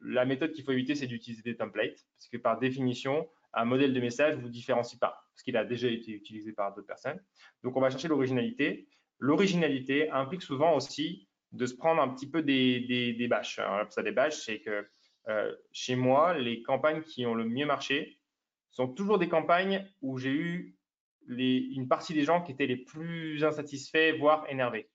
[0.00, 3.92] La méthode qu'il faut éviter, c'est d'utiliser des templates, parce que par définition, un modèle
[3.92, 7.20] de message ne vous différencie pas, parce qu'il a déjà été utilisé par d'autres personnes.
[7.62, 8.88] Donc on va chercher l'originalité.
[9.18, 12.80] L'originalité implique souvent aussi de se prendre un petit peu des,
[13.16, 13.60] des, bâches.
[13.90, 14.86] Ça, des bâches, c'est que
[15.28, 18.20] euh, chez moi, les campagnes qui ont le mieux marché
[18.70, 20.76] sont toujours des campagnes où j'ai eu
[21.28, 24.88] une partie des gens qui étaient les plus insatisfaits, voire énervés.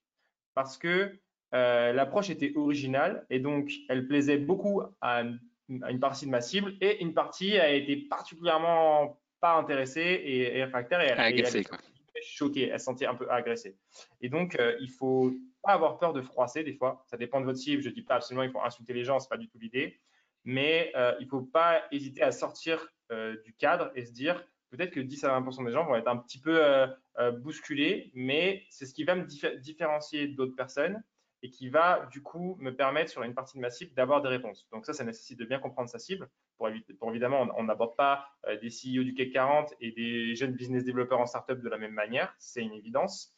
[0.54, 1.18] Parce que
[1.54, 5.22] euh, l'approche était originale et donc elle plaisait beaucoup à,
[5.68, 11.00] une partie de ma cible et une partie a été particulièrement pas intéressée et, réfractaire.
[11.00, 13.76] Et elle, choquée, elle se sentait un peu agressée.
[14.20, 17.04] Et donc, euh, il faut pas avoir peur de froisser des fois.
[17.06, 17.82] Ça dépend de votre cible.
[17.82, 20.00] Je dis pas absolument il faut insulter les gens, c'est pas du tout l'idée.
[20.44, 24.90] Mais euh, il faut pas hésiter à sortir euh, du cadre et se dire peut-être
[24.90, 28.86] que 10 à 20% des gens vont être un petit peu euh, bousculés, mais c'est
[28.86, 29.24] ce qui va me
[29.58, 31.02] différencier d'autres personnes
[31.46, 34.28] et qui va du coup me permettre sur une partie de ma cible d'avoir des
[34.28, 34.66] réponses.
[34.72, 36.28] Donc ça, ça nécessite de bien comprendre sa cible.
[36.58, 40.34] Pour, éviter, pour évidemment, on n'aborde pas euh, des CEO du CAC 40 et des
[40.34, 43.32] jeunes business développeurs en startup de la même manière, c'est une évidence.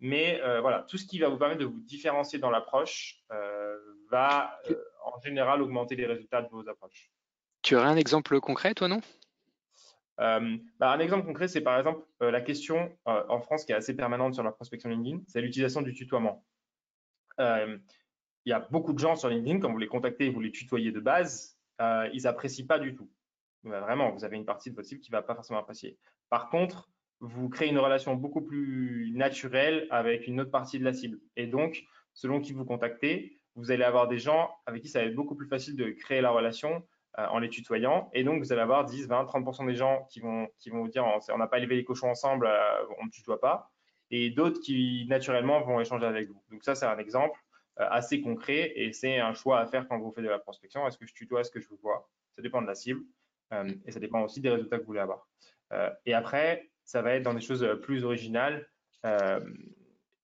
[0.00, 3.78] Mais euh, voilà, tout ce qui va vous permettre de vous différencier dans l'approche euh,
[4.10, 4.58] va
[5.04, 7.12] en général augmenter les résultats de vos approches.
[7.62, 9.00] Tu aurais un exemple concret, toi, non?
[10.18, 14.34] Bah, un exemple concret, c'est par exemple la question en France qui est assez permanente
[14.34, 16.44] sur la prospection LinkedIn, c'est l'utilisation du tutoiement.
[17.38, 20.92] Il y a beaucoup de gens sur LinkedIn, quand vous les contactez vous les tutoyez
[20.92, 21.58] de base,
[22.12, 23.10] ils apprécient pas du tout.
[23.64, 25.98] vraiment, vous avez une partie de votre cible qui va pas forcément apprécier.
[26.30, 26.90] Par contre,
[27.20, 31.18] vous créez une relation beaucoup plus naturelle avec une autre partie de la cible.
[31.36, 35.06] Et donc, selon qui vous contactez, vous allez avoir des gens avec qui ça va
[35.06, 38.10] être beaucoup plus facile de créer la relation en les tutoyant.
[38.14, 40.88] Et donc, vous allez avoir 10, 20, 30% des gens qui vont, qui vont vous
[40.88, 42.48] dire on n'a pas élevé les cochons ensemble,
[43.00, 43.71] on ne tutoie pas
[44.12, 46.40] et d'autres qui naturellement vont échanger avec vous.
[46.52, 47.36] Donc ça, c'est un exemple
[47.80, 50.86] euh, assez concret et c'est un choix à faire quand vous faites de la prospection.
[50.86, 52.08] Est-ce que je tutoie, est-ce que je vous vois?
[52.36, 53.02] Ça dépend de la cible
[53.84, 55.28] et ça dépend aussi des résultats que vous voulez avoir.
[56.06, 58.66] et après, ça va être dans des choses plus originales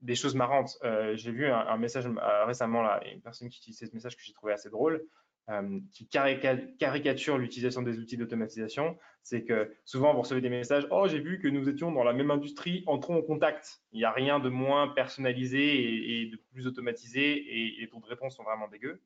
[0.00, 0.78] des choses marrantes.
[0.84, 4.22] Euh, j'ai vu un, message euh, récemment, là, une personne qui utilisait ce message que
[4.22, 5.04] j'ai trouvé assez drôle,
[5.50, 8.98] euh, qui caricature l'utilisation des outils d'automatisation.
[9.22, 12.12] C'est que souvent, vous recevez des messages Oh, j'ai vu que nous étions dans la
[12.12, 13.82] même industrie, entrons en contact.
[13.92, 18.06] Il n'y a rien de moins personnalisé et, de plus automatisé et les taux de
[18.06, 19.00] réponse sont vraiment dégueux.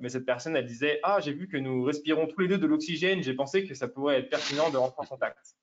[0.00, 2.66] mais cette personne, elle disait Ah, j'ai vu que nous respirons tous les deux de
[2.66, 5.56] l'oxygène, j'ai pensé que ça pourrait être pertinent de rentrer en contact.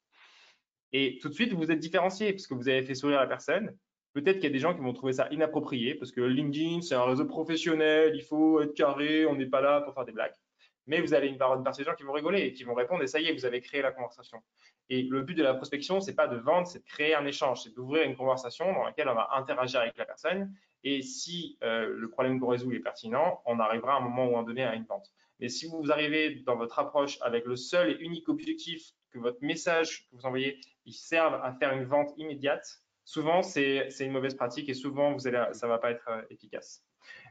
[0.94, 3.76] Et tout de suite, vous êtes différencié parce que vous avez fait sourire la personne
[4.16, 6.96] Peut-être qu'il y a des gens qui vont trouver ça inapproprié parce que LinkedIn, c'est
[6.96, 10.32] un réseau professionnel, il faut être carré, on n'est pas là pour faire des blagues.
[10.88, 13.08] Mais vous allez une parole de gens qui vont rigoler et qui vont répondre et
[13.08, 14.42] ça y est, vous avez créé la conversation.
[14.88, 17.64] Et le but de la prospection, c'est pas de vendre, c'est de créer un échange,
[17.64, 20.56] c'est d'ouvrir une conversation dans laquelle on va interagir avec la personne.
[20.86, 24.38] Et si euh, le problème qu'on résout est pertinent, on arrivera à un moment ou
[24.38, 25.12] un donné à une vente.
[25.42, 29.44] Mais si vous arrivez dans votre approche avec le seul et unique objectif que votre
[29.44, 34.68] message que vous envoyez, serve à faire une vente immédiate, souvent, c'est une mauvaise pratique
[34.68, 36.84] et souvent, vous allez, ça ne va pas être euh, efficace.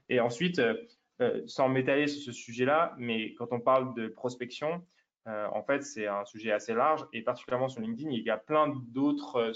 [0.08, 0.74] Et ensuite, euh,
[1.20, 4.82] euh, sans m'étaler sur ce sujet-là, mais quand on parle de prospection,
[5.26, 8.68] en fait, c'est un sujet assez large et particulièrement sur LinkedIn, il y a plein
[8.88, 9.52] d'autres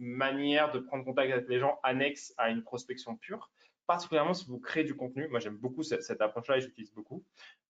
[0.00, 3.52] manières de prendre contact avec les gens annexes à une prospection pure
[3.86, 5.28] particulièrement si vous créez du contenu.
[5.28, 7.24] Moi, j'aime beaucoup cette, approche-là et j'utilise beaucoup.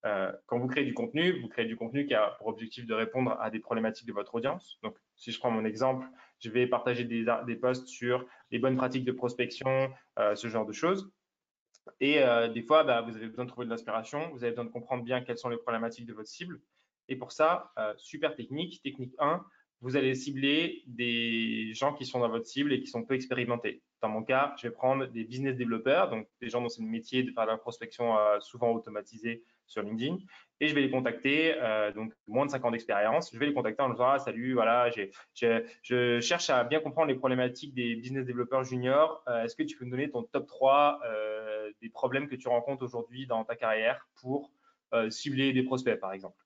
[0.05, 2.95] Euh, quand vous créez du contenu, vous créez du contenu qui a pour objectif de
[2.95, 4.79] répondre à des problématiques de votre audience.
[4.83, 6.07] Donc, si je prends mon exemple,
[6.41, 10.73] je vais partager des, posts sur les bonnes pratiques de prospection, euh, ce genre de
[10.73, 11.11] choses.
[12.01, 14.65] Et euh, des fois, bah, vous avez besoin de trouver de l'inspiration, vous avez besoin
[14.65, 16.61] de comprendre bien quelles sont les problématiques de votre cible.
[17.09, 19.45] Et pour ça, super technique, technique 1,
[19.83, 23.83] vous allez cibler des gens qui sont dans votre cible et qui sont peu expérimentés.
[24.05, 26.89] Dans mon cas, je vais prendre des business développeurs, donc des gens dont c'est le
[26.89, 30.19] métier de faire de la prospection euh, souvent automatisée sur LinkedIn,
[30.61, 33.31] et je vais les contacter, euh, donc moins de 5 ans d'expérience.
[33.33, 37.15] Je vais les contacter en disant ah, salut, voilà, je cherche à bien comprendre les
[37.15, 39.23] problématiques des business développeurs juniors.
[39.27, 41.01] Euh, est-ce que tu peux me donner ton top 3
[41.81, 44.53] des problèmes que tu rencontres aujourd'hui dans ta carrière pour
[45.09, 46.44] cibler des prospects, par exemple?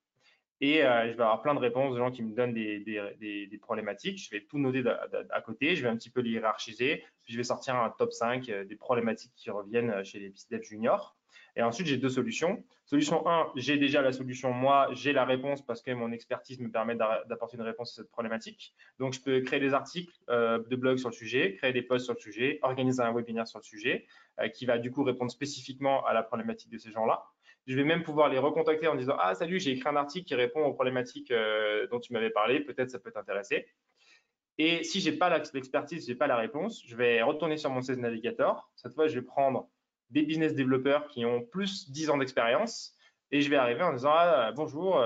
[0.60, 4.18] Et euh, je vais avoir plein de réponses de gens qui me donnent des, problématiques.
[4.18, 4.82] Je vais tout noter
[5.30, 8.12] à côté, je vais un petit peu les hiérarchiser, puis je vais sortir un top
[8.12, 11.16] 5 euh, des problématiques qui reviennent euh, chez les devs juniors.
[11.56, 12.64] Et ensuite, j'ai deux solutions.
[12.84, 16.70] Solution 1, j'ai déjà la solution, moi, j'ai la réponse parce que mon expertise me
[16.70, 18.74] permet d'apporter une réponse à cette problématique.
[18.98, 22.14] Donc, je peux créer des articles de blog sur le sujet, créer des posts sur
[22.14, 24.06] le sujet, organiser un webinaire sur le sujet
[24.54, 27.24] qui va du coup répondre spécifiquement à la problématique de ces gens-là.
[27.68, 30.34] Je vais même pouvoir les recontacter en disant Ah, salut, j'ai écrit un article qui
[30.34, 33.66] répond aux problématiques euh, dont tu m'avais parlé, peut-être ça peut t'intéresser.
[34.56, 37.70] Et si je n'ai pas l'expertise, je n'ai pas la réponse, je vais retourner sur
[37.70, 38.72] mon 16 Navigator.
[38.74, 39.68] Cette fois, je vais prendre
[40.08, 42.96] des business développeurs qui ont plus 10 ans d'expérience
[43.30, 44.98] et je vais arriver en disant ah, bonjour,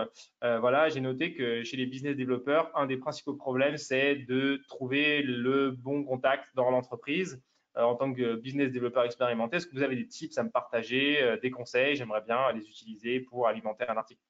[0.45, 4.63] euh, voilà, j'ai noté que chez les business développeurs, un des principaux problèmes, c'est de
[4.69, 7.43] trouver le bon contact dans l'entreprise.
[7.77, 10.51] Euh, en tant que business développeur expérimenté, est-ce que vous avez des tips à me
[10.51, 11.97] partager, euh, des conseils?
[11.97, 14.21] J'aimerais bien les utiliser pour alimenter un article.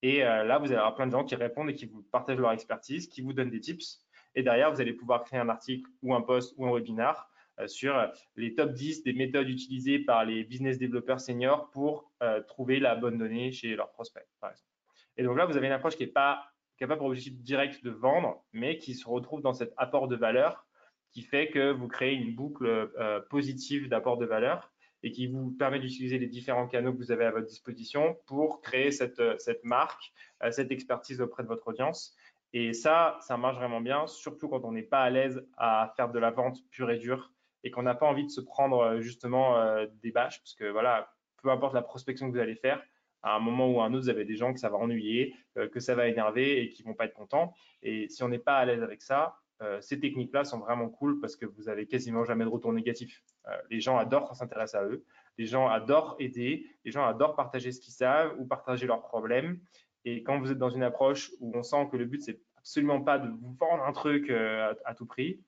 [0.00, 2.38] Et euh, là, vous allez avoir plein de gens qui répondent et qui vous partagent
[2.38, 4.00] leur expertise, qui vous donnent des tips.
[4.34, 7.28] Et derrière, vous allez pouvoir créer un article ou un post ou un webinar
[7.66, 12.10] sur les top 10 des méthodes utilisées par les business développeurs seniors pour
[12.48, 14.70] trouver la bonne donnée chez leurs prospects, par exemple.
[15.18, 16.46] Et donc là, vous avez une approche qui n'est pas,
[16.78, 20.16] qui pas pour objectif direct de vendre, mais qui se retrouve dans cet apport de
[20.16, 20.66] valeur
[21.12, 24.72] qui fait que vous créez une boucle euh, positive d'apport de valeur
[25.02, 28.62] et qui vous permet d'utiliser les différents canaux que vous avez à votre disposition pour
[28.62, 32.16] créer cette, euh, cette marque, euh, cette expertise auprès de votre audience.
[32.54, 36.10] Et ça, ça marche vraiment bien, surtout quand on n'est pas à l'aise à faire
[36.10, 37.32] de la vente pure et dure
[37.64, 41.50] et qu'on n'a pas envie de se prendre justement des bâches, parce que voilà, peu
[41.50, 42.82] importe la prospection que vous allez faire,
[43.22, 45.34] à un moment ou à un autre, vous avez des gens que ça va ennuyer,
[45.54, 47.54] que ça va énerver et qui vont pas être contents.
[47.80, 51.20] Et si on n'est pas à l'aise avec ça, euh, ces techniques-là sont vraiment cool
[51.20, 53.22] parce que vous avez quasiment jamais de retour négatif.
[53.46, 55.04] Euh, les gens adorent quand s'intéresse à eux,
[55.38, 59.60] les gens adorent aider, les gens adorent partager ce qu'ils savent ou partager leurs problèmes.
[60.04, 63.00] Et quand vous êtes dans une approche où on sent que le but, c'est absolument
[63.00, 65.40] pas de vous vendre un truc euh, à, tout prix,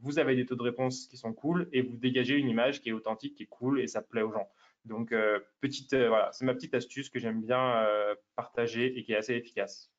[0.00, 2.88] vous avez des taux de réponse qui sont cool et vous dégagez une image qui
[2.88, 4.48] est authentique, qui est cool et ça plaît aux gens.
[4.86, 5.12] Donc,
[5.60, 7.84] petite, voilà, c'est ma petite astuce que j'aime bien
[8.34, 9.92] partager et qui est assez efficace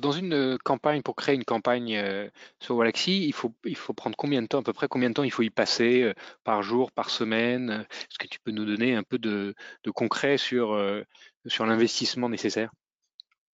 [0.00, 2.28] dans une euh, campagne, pour créer une campagne euh,
[2.60, 5.14] sur Galaxy, il faut, il faut prendre combien de temps, à peu près combien de
[5.14, 8.64] temps il faut y passer euh, par jour, par semaine Est-ce que tu peux nous
[8.64, 9.54] donner un peu de,
[9.94, 10.78] concret sur,
[11.46, 12.72] sur l'investissement nécessaire?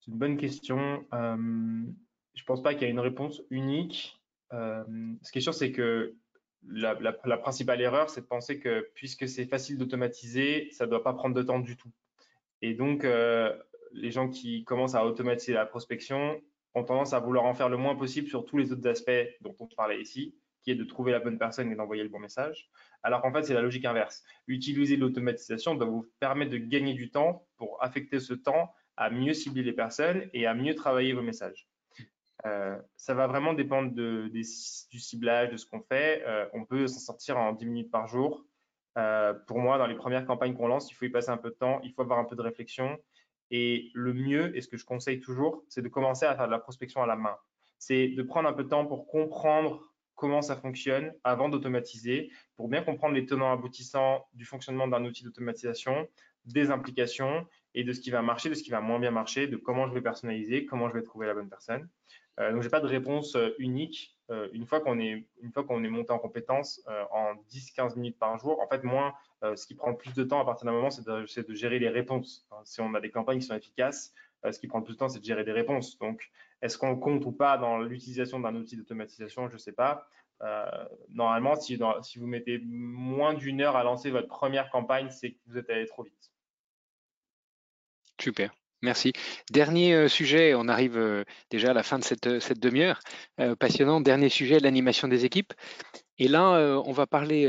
[0.01, 1.05] C'est une bonne question.
[1.13, 4.21] je ne pense pas qu'il y ait une réponse unique.
[4.53, 6.15] ce qui est sûr, c'est que
[6.69, 11.13] la, principale erreur, c'est de penser que puisque c'est facile d'automatiser, ça ne doit pas
[11.13, 11.91] prendre de temps du tout.
[12.63, 13.05] Et donc,
[13.93, 16.41] les gens qui commencent à automatiser la prospection
[16.75, 19.55] ont tendance à vouloir en faire le moins possible sur tous les autres aspects dont
[19.59, 22.71] on parlait ici, qui est de trouver la bonne personne et d'envoyer le bon message.
[23.03, 24.23] Alors qu'en fait, c'est la logique inverse.
[24.47, 29.33] Utiliser l'automatisation doit vous permettre de gagner du temps pour affecter ce temps à mieux
[29.33, 31.69] cibler les personnes et à mieux travailler vos messages.
[32.47, 36.23] Euh, ça va vraiment dépendre du ciblage, de ce qu'on fait.
[36.27, 38.45] Euh, on peut s'en sortir en 10 minutes par jour.
[38.97, 41.51] Euh, pour moi, dans les premières campagnes qu'on lance, il faut y passer un peu
[41.51, 42.99] de temps, il faut avoir un peu de réflexion.
[43.51, 46.53] Et le mieux, et ce que je conseille toujours, c'est de commencer à faire de
[46.53, 47.37] la prospection à la main.
[47.79, 49.83] C'est de prendre un peu de temps pour comprendre
[50.15, 55.23] comment ça fonctionne avant d'automatiser, pour bien comprendre les tenants aboutissants du fonctionnement d'un outil
[55.23, 56.09] d'automatisation,
[56.45, 59.47] des implications et de ce qui va marcher, de ce qui va moins bien marcher,
[59.47, 61.89] de comment je vais personnaliser, comment je vais trouver la bonne personne.
[62.41, 64.18] Euh, donc, je n'ai pas de réponse euh, unique.
[64.31, 68.19] Euh, une fois qu'on est, une fois qu'on est monté en compétence en 10-15 minutes
[68.19, 70.91] par jour, en fait, moins, ce qui prend plus de temps à partir d'un moment,
[70.91, 72.47] c'est de, de, gérer les réponses.
[72.65, 74.13] si on a des campagnes qui sont efficaces,
[74.51, 75.99] ce qui prend le plus de temps, c'est de gérer des réponses.
[75.99, 76.31] Donc,
[76.63, 79.49] est-ce qu'on compte ou pas dans l'utilisation d'un outil d'automatisation?
[79.49, 80.09] Je ne sais pas.
[81.09, 85.39] normalement, si, si, vous mettez moins d'une heure à lancer votre première campagne, c'est que
[85.47, 86.33] vous êtes allé trop vite.
[88.21, 88.53] Super.
[88.83, 89.13] Merci.
[89.51, 93.01] Dernier euh, sujet, on arrive euh, déjà à la fin de cette, euh, demi-heure.
[93.59, 94.01] passionnant.
[94.01, 95.53] Dernier sujet, l'animation des équipes.
[96.19, 97.49] Et là, on va parler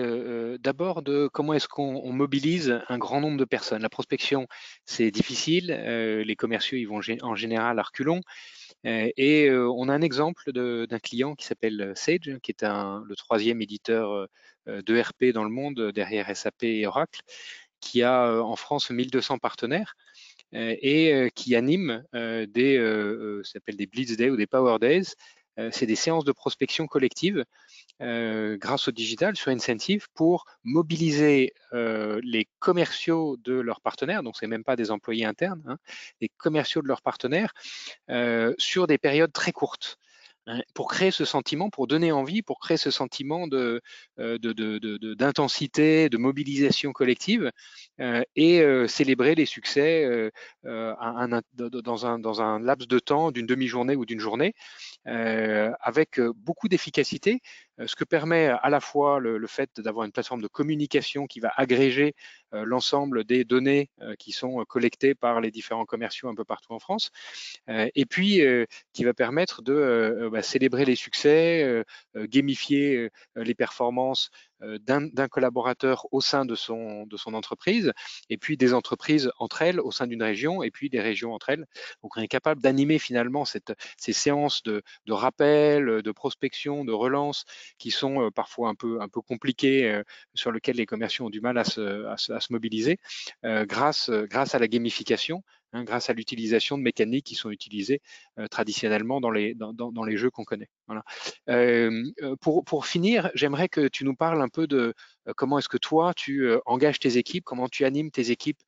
[0.60, 3.82] d'abord de comment est-ce qu'on mobilise un grand nombre de personnes.
[3.82, 4.46] La prospection,
[4.86, 5.68] c'est difficile.
[5.72, 8.22] les commerciaux, ils vont en général à reculons.
[8.84, 14.28] et on a un exemple d'un client qui s'appelle Sage, qui est le troisième éditeur
[14.68, 17.22] de dans le monde derrière SAP et Oracle,
[17.80, 19.96] qui a en France 1200 partenaires.
[20.56, 22.78] Euh, et euh, qui anime euh, des,
[23.44, 25.14] s'appelle des Blitz Days ou des Power Days.
[25.72, 27.44] c'est des séances de prospection collective
[28.00, 34.64] grâce au digital sur Incentive pour mobiliser les commerciaux de leurs partenaires, donc c'est même
[34.64, 35.78] pas des employés internes, hein,
[36.22, 37.54] les commerciaux de leurs partenaires
[38.58, 39.98] sur des périodes très courtes.
[40.50, 43.80] Hein, pour créer ce sentiment, pour donner envie, pour créer ce sentiment euh,
[44.18, 47.52] d'intensité, de, mobilisation collective
[48.00, 50.32] euh, et euh, célébrer les succès
[50.64, 54.56] dans un laps de temps d'une demi-journée ou d'une journée
[55.06, 57.42] avec beaucoup d'efficacité,
[57.86, 61.52] ce que permet à la fois le, fait d'avoir une plateforme de communication qui va
[61.56, 62.14] agréger
[62.52, 67.12] l'ensemble des données qui sont collectées par les différents commerciaux un peu partout en France,
[67.68, 68.42] et puis
[68.94, 71.84] qui va permettre de bah, célébrer les succès,
[72.16, 77.94] gamifier les performances euh, d'un collaborateur au sein de son, de son entreprise,
[78.30, 81.50] et puis des entreprises entre elles au sein d'une région, et puis des régions entre
[81.50, 81.66] elles.
[82.04, 86.92] Donc on est capable d'animer finalement cette, ces séances de, de, rappel, de prospection, de
[86.92, 87.46] relance,
[87.78, 91.30] qui sont euh, parfois un peu, un peu compliquées, euh, sur lesquelles les commerciaux ont
[91.30, 92.98] du mal à se, à se, à se mobiliser,
[93.44, 98.02] grâce, grâce à la gamification Hein, grâce à l'utilisation de mécaniques qui sont utilisées
[98.40, 99.56] euh, traditionnellement dans les,
[100.18, 100.68] jeux qu'on connaît.
[100.88, 101.04] Voilà.
[101.48, 104.96] Euh, euh, pour, pour, finir, j'aimerais que tu nous parles un peu de
[105.36, 108.60] comment est-ce que toi, tu engages tes équipes, comment tu animes tes équipes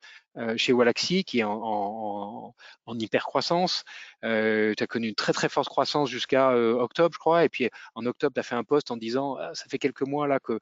[0.56, 2.54] chez Walaxy qui est en, en,
[2.86, 3.84] en hyper croissance.
[4.24, 7.44] Euh, tu as connu une très très forte croissance jusqu'à euh, octobre, je crois.
[7.44, 10.02] Et puis en octobre, tu as fait un post en disant ah, ça fait quelques
[10.02, 10.58] mois là que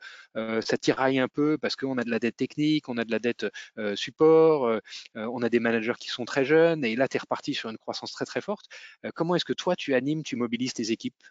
[0.63, 3.19] ça tiraille un peu parce qu'on a de la dette technique, on a de la
[3.19, 3.47] dette
[3.95, 4.81] support,
[5.15, 6.85] on a des managers qui sont très jeunes.
[6.85, 8.67] Et là, tu es reparti sur une croissance très très forte.
[9.15, 11.23] comment est-ce que toi, tu animes, tu mobilises tes équipes?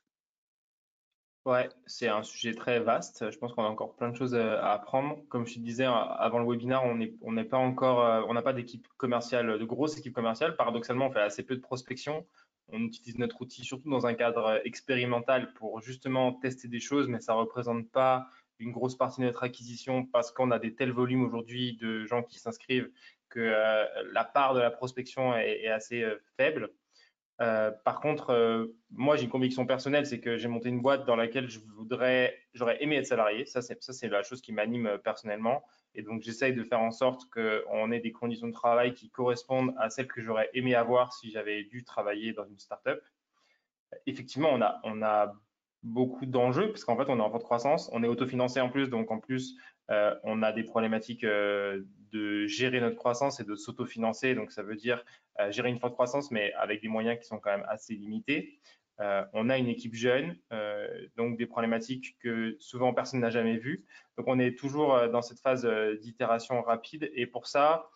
[1.45, 3.31] Ouais, c'est un sujet très vaste.
[3.31, 5.23] Je pense qu'on a encore plein de choses à apprendre.
[5.29, 8.53] Comme je te disais avant le webinaire, on n'est pas encore, euh, on n'a pas
[8.53, 10.55] d'équipe commerciale, de grosse équipe commerciale.
[10.55, 12.27] Paradoxalement, on fait assez peu de prospection.
[12.67, 17.19] On utilise notre outil surtout dans un cadre expérimental pour justement tester des choses, mais
[17.19, 18.27] ça ne représente pas
[18.59, 22.21] une grosse partie de notre acquisition parce qu'on a des tels volumes aujourd'hui de gens
[22.21, 22.91] qui s'inscrivent
[23.29, 26.71] que euh, la part de la prospection est, assez euh, faible.
[27.41, 31.05] Euh, par contre, euh, moi, j'ai une conviction personnelle, c'est que j'ai monté une boîte
[31.05, 33.45] dans laquelle je voudrais, j'aurais aimé être salarié.
[33.45, 35.63] Ça, c'est, la chose qui m'anime euh, personnellement.
[35.95, 39.73] Et donc, j'essaye de faire en sorte qu'on ait des conditions de travail qui correspondent
[39.77, 42.99] à celles que j'aurais aimé avoir si j'avais dû travailler dans une startup.
[44.05, 45.33] Effectivement, on a, on a
[45.81, 48.89] beaucoup d'enjeux parce qu'en fait, on est en forte croissance, on est autofinancé en plus,
[48.89, 49.55] donc en plus,
[50.23, 51.25] on a des problématiques
[52.11, 54.35] de gérer notre croissance et de s'autofinancer.
[54.35, 55.03] Donc, ça veut dire
[55.39, 58.59] euh, gérer une forte croissance, mais avec des moyens qui sont quand même assez limités.
[58.99, 63.57] Euh, on a une équipe jeune, euh, donc des problématiques que souvent personne n'a jamais
[63.57, 63.85] vues.
[64.17, 65.65] Donc, on est toujours dans cette phase
[66.01, 67.09] d'itération rapide.
[67.13, 67.89] Et pour ça,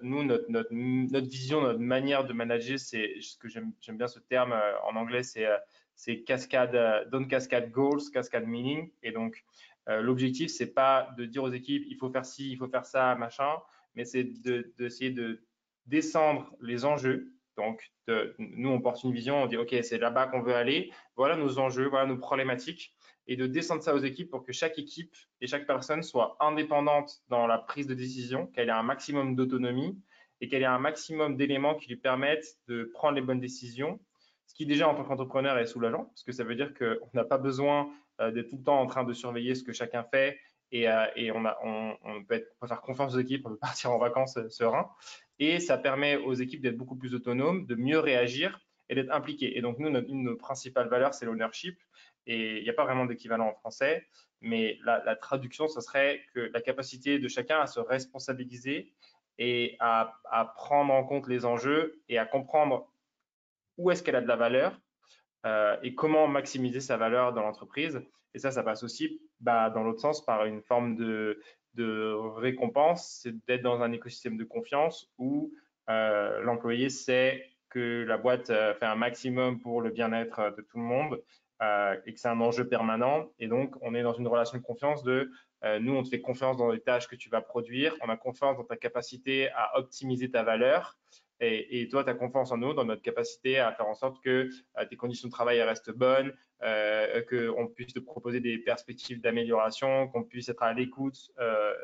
[0.00, 4.18] nous, notre, notre, notre, vision, notre manière de manager, c'est ce que j'aime bien ce
[4.18, 8.90] terme en anglais, c'est cascade, don't cascade goals, cascade meaning.
[9.02, 9.44] Et donc,
[9.88, 13.14] l'objectif, c'est pas de dire aux équipes, il faut faire ci, il faut faire ça,
[13.16, 13.50] machin,
[13.94, 15.42] mais c'est d'essayer de,
[15.86, 17.32] descendre les enjeux.
[17.56, 17.92] Donc,
[18.38, 21.58] nous, on porte une vision, on dit, OK, c'est là-bas qu'on veut aller, voilà nos
[21.58, 22.94] enjeux, voilà nos problématiques,
[23.26, 27.22] et de descendre ça aux équipes pour que chaque équipe et chaque personne soit indépendante
[27.28, 30.00] dans la prise de décision, qu'elle ait un maximum d'autonomie
[30.40, 34.00] et qu'elle ait un maximum d'éléments qui lui permettent de prendre les bonnes décisions,
[34.46, 37.24] ce qui déjà en tant qu'entrepreneur est soulageant, parce que ça veut dire qu'on n'a
[37.24, 37.88] pas besoin euh,
[38.18, 40.38] d'être tout le temps en train de surveiller ce que chacun fait
[40.72, 41.06] et, euh,
[41.62, 44.90] on, peut, faire confiance aux équipes, on peut partir en vacances euh, serein.
[45.38, 48.58] Et ça permet aux équipes d'être beaucoup plus autonomes, de mieux réagir
[48.88, 49.56] et d'être impliquées.
[49.56, 51.78] Et donc, nous, une de nos principales valeurs, c'est l'ownership.
[52.26, 54.06] Et il n'y a pas vraiment d'équivalent en français,
[54.40, 58.92] mais la, traduction, ce serait que la capacité de chacun à se responsabiliser
[59.38, 60.14] et à,
[60.56, 62.88] prendre en compte les enjeux et à comprendre
[63.76, 64.78] où est-ce qu'elle a de la valeur
[65.44, 68.00] euh, et comment maximiser sa valeur dans l'entreprise.
[68.34, 71.38] Et ça, ça passe aussi bah, dans l'autre sens par une forme de,
[72.36, 75.52] récompense, c'est d'être dans un écosystème de confiance où
[75.88, 80.76] euh, l'employé sait que la boîte euh, fait un maximum pour le bien-être de tout
[80.76, 81.22] le monde
[82.06, 83.30] et que c'est un enjeu permanent.
[83.38, 85.30] Et donc, on est dans une relation de confiance de
[85.78, 88.56] nous, on te fait confiance dans les tâches que tu vas produire, on a confiance
[88.56, 90.98] dans ta capacité à optimiser ta valeur
[91.44, 94.48] et, toi, tu as confiance en nous, dans notre capacité à faire en sorte que
[94.78, 96.32] euh, tes conditions de travail restent bonnes,
[96.62, 101.74] euh, qu'on puisse te proposer des perspectives d'amélioration, qu'on puisse être à l'écoute euh,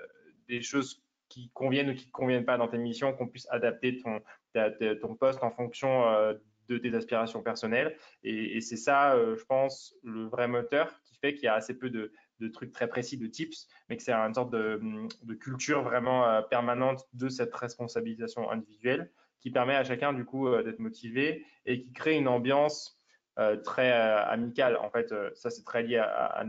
[0.47, 3.99] des choses qui conviennent ou qui ne conviennent pas dans tes missions, qu'on puisse adapter
[3.99, 6.05] ton, poste en fonction
[6.69, 7.97] de tes aspirations personnelles.
[8.23, 11.91] Et, c'est ça, je pense, le vrai moteur qui fait qu'il y a assez peu
[11.91, 12.13] de,
[12.55, 17.29] trucs très précis, de tips, mais que c'est une sorte de culture vraiment permanente de
[17.29, 19.11] cette responsabilisation individuelle
[19.41, 22.99] qui permet à chacun du coup euh, d'être motivé et qui crée une ambiance
[23.39, 24.77] euh, très euh, amicale.
[24.77, 26.45] En fait, ça c'est très lié à,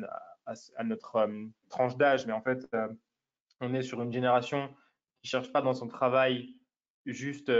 [0.83, 1.29] notre
[1.69, 2.67] tranche d'âge, mais en fait,
[3.61, 4.73] on est sur une génération
[5.21, 6.55] qui cherche pas dans son travail
[7.05, 7.51] juste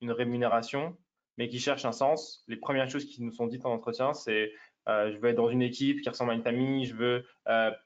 [0.00, 0.96] une rémunération,
[1.36, 2.44] mais qui cherche un sens.
[2.46, 4.52] Les premières choses qui nous sont dites en entretien, c'est
[4.86, 7.26] je veux être dans une équipe qui ressemble à une famille, je veux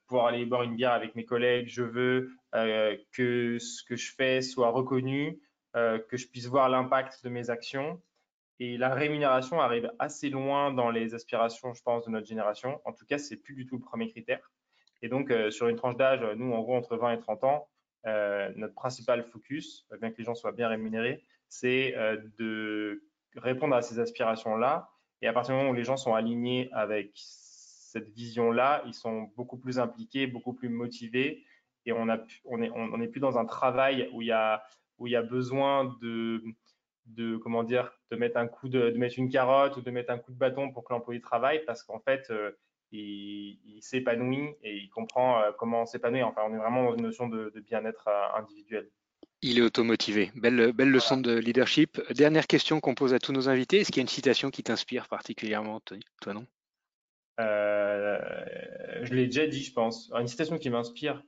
[0.06, 4.42] pouvoir aller boire une bière avec mes collègues, je veux que ce que je fais
[4.42, 5.40] soit reconnu,
[5.76, 8.00] euh, que je puisse voir l'impact de mes actions.
[8.58, 12.80] Et la rémunération arrive assez loin dans les aspirations, je pense, de notre génération.
[12.84, 14.50] En tout cas, c'est plus du tout le premier critère.
[15.00, 17.68] Et donc, euh, sur une tranche d'âge, nous, en gros, entre 20 et 30 ans,
[18.06, 21.94] euh, notre principal focus, bien que les gens soient bien rémunérés, c'est
[22.38, 23.02] de
[23.36, 24.90] répondre à ces aspirations-là.
[25.20, 27.12] Et à partir du moment où les gens sont alignés avec
[27.92, 31.44] cette vision-là, ils sont beaucoup plus impliqués, beaucoup plus motivés.
[31.84, 34.62] Et on n'est plus dans un travail où il y a
[35.02, 36.40] où il y a besoin de,
[37.06, 40.18] de comment dire, de mettre un coup de, mettre une carotte ou de mettre un
[40.18, 42.52] coup de bâton pour que l'employé travaille parce qu'en fait, euh,
[42.92, 46.28] il, s'épanouit et il comprend euh, comment s'épanouir.
[46.28, 48.88] Enfin, on est vraiment dans une notion de, bien-être euh, individuel.
[49.40, 50.30] Il est automotivé.
[50.36, 52.00] Belle, belle leçon de leadership.
[52.12, 53.78] Dernière question qu'on pose à tous nos invités.
[53.78, 56.46] Est-ce qu'il y a une citation qui t'inspire particulièrement, toi, non?
[57.38, 60.12] Je l'ai déjà dit, je pense.
[60.14, 61.24] Une citation qui m'inspire,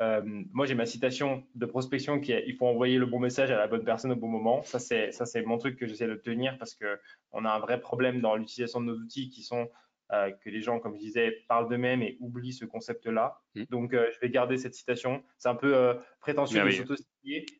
[0.00, 3.50] euh, moi, j'ai ma citation de prospection qui est il faut envoyer le bon message
[3.50, 4.62] à la bonne personne au bon moment.
[4.62, 6.98] Ça, c'est ça, c'est mon truc que j'essaie de tenir parce que
[7.32, 9.68] on a un vrai problème dans l'utilisation de nos outils qui sont
[10.12, 13.40] euh, que les gens, comme je disais, parlent d'eux-mêmes et oublient ce concept-là.
[13.54, 13.64] Mmh.
[13.70, 15.22] Donc, euh, je vais garder cette citation.
[15.36, 16.94] C'est un peu prétentieux de sauto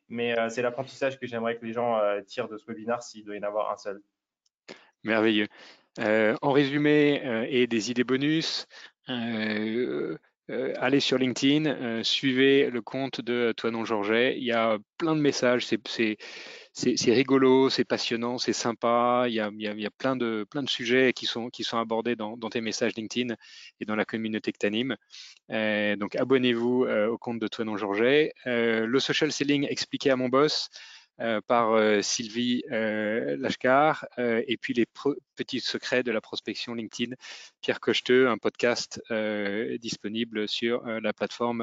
[0.07, 3.39] mais c'est l'apprentissage que j'aimerais que les gens tirent de ce webinaire s'il doit y
[3.39, 4.01] en avoir un seul.
[5.03, 5.47] Merveilleux.
[5.99, 8.65] en résumé et des idées bonus,
[9.09, 10.17] euh,
[10.77, 14.35] allez sur LinkedIn, euh, suivez le compte de Toinon Georget.
[14.37, 16.17] Il y a plein de messages, c'est
[17.11, 19.25] rigolo, c'est passionnant, c'est sympa.
[19.27, 21.77] Il y, a, il, y a, plein, de, plein de sujets qui sont, qui sont
[21.77, 23.35] abordés dans, dans tes messages LinkedIn
[23.79, 24.95] et dans la communauté que tu animes.
[25.51, 28.33] Euh, donc abonnez-vous au compte de Toinon Georget.
[28.45, 30.69] le social selling expliqué à mon boss.
[31.21, 34.85] Euh, par euh, Sylvie euh, Lashkar, et puis les
[35.35, 37.15] petits secrets de la prospection LinkedIn,
[37.61, 39.01] Pierre Cocheteux, un podcast
[39.79, 41.61] disponible sur la plateforme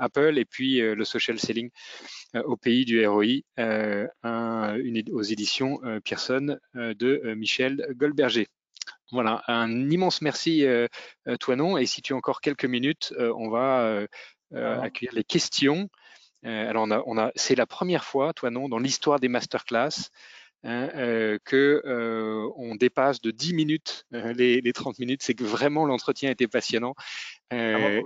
[0.00, 1.70] Apple, et puis le social selling
[2.34, 3.42] au pays du ROI,
[5.12, 8.46] aux éditions Pearson de Michel Goldberger.
[9.12, 10.64] Voilà, un immense merci,
[11.40, 11.78] Toinon.
[11.78, 14.06] Et si tu as encore quelques minutes, on va
[14.52, 15.88] accueillir les questions.
[16.44, 20.10] Euh, alors, on a, c'est la première fois, toi non, dans l'histoire des masterclass,
[20.64, 25.22] hein, euh, que euh, on dépasse de 10 minutes les, 30 minutes.
[25.22, 26.94] C'est que vraiment l'entretien était passionnant
[27.52, 28.02] et,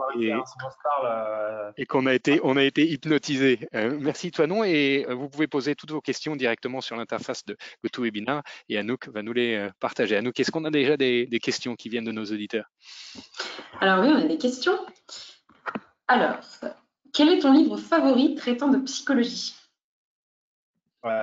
[1.89, 3.69] qu'on a été, on a été hypnotisé.
[3.73, 8.43] merci toi non et vous pouvez poser toutes vos questions directement sur l'interface de GoToWebinar
[8.69, 10.17] et Anouk va nous les partager.
[10.17, 12.71] Anouk, est-ce qu'on a déjà des, des questions qui viennent de nos auditeurs?
[13.81, 14.79] Alors oui, on a des questions.
[16.07, 16.41] Alors,
[17.13, 19.55] quel est ton livre favori traitant de psychologie?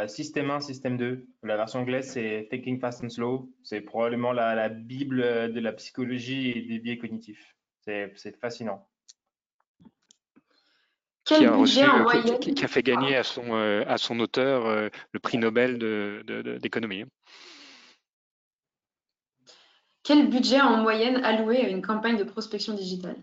[0.08, 1.28] Système 1, système 2.
[1.44, 3.52] La version anglaise, c'est Thinking Fast and Slow.
[3.64, 5.22] C'est probablement la, bible
[5.54, 7.56] de la psychologie et des biais cognitifs.
[7.82, 8.88] C'est fascinant.
[11.26, 12.40] Quel qui, a budget en moyenne...
[12.40, 15.78] qui, a fait gagner à son, euh, à son auteur euh, le prix Nobel
[16.62, 17.04] d'économie.
[20.04, 23.18] Quel budget en moyenne alloué à une campagne de prospection digitale?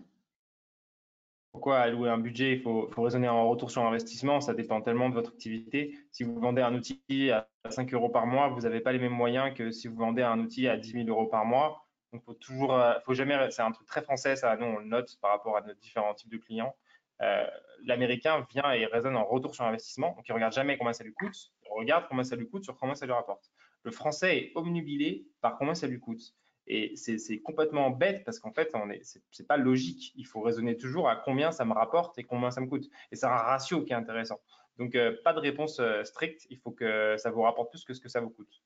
[1.55, 2.51] Pourquoi allouer un budget?
[2.51, 4.41] Il faut, raisonner en retour sur investissement.
[4.41, 5.97] Ça dépend tellement de votre activité.
[6.11, 9.13] Si vous vendez un outil à 5 euros par mois, vous n'avez pas les mêmes
[9.13, 11.87] moyens que si vous vendez un outil à 10 000 euros par mois.
[12.11, 13.49] Donc, faut toujours, euh, faut jamais.
[13.51, 14.57] C'est un truc très français, ça.
[14.57, 16.75] Nous, on le note par rapport à nos différents types de clients.
[17.21, 17.47] Euh,
[17.85, 20.09] L'américain vient et raisonne en retour sur investissement.
[20.17, 21.53] Donc, il regarde jamais combien ça lui coûte.
[21.63, 23.49] Il regarde combien ça lui coûte sur combien ça lui rapporte.
[23.83, 26.35] Le français est omnubilé par combien ça lui coûte.
[26.67, 30.13] Et c'est complètement bête parce qu'en fait, ce n'est pas logique.
[30.15, 32.89] Il faut raisonner toujours à combien ça me rapporte et combien ça me coûte.
[33.11, 34.39] Et c'est un ratio qui est intéressant.
[34.77, 36.47] Donc, euh, pas de réponse euh, stricte.
[36.49, 38.61] Il faut que ça vous rapporte plus que ce que ça vous coûte.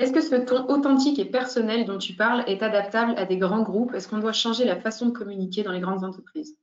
[0.00, 3.62] Est-ce que ce ton authentique et personnel dont tu parles est adaptable à des grands
[3.62, 3.94] groupes?
[3.94, 6.58] Est-ce qu'on doit changer la façon de communiquer dans les grandes entreprises?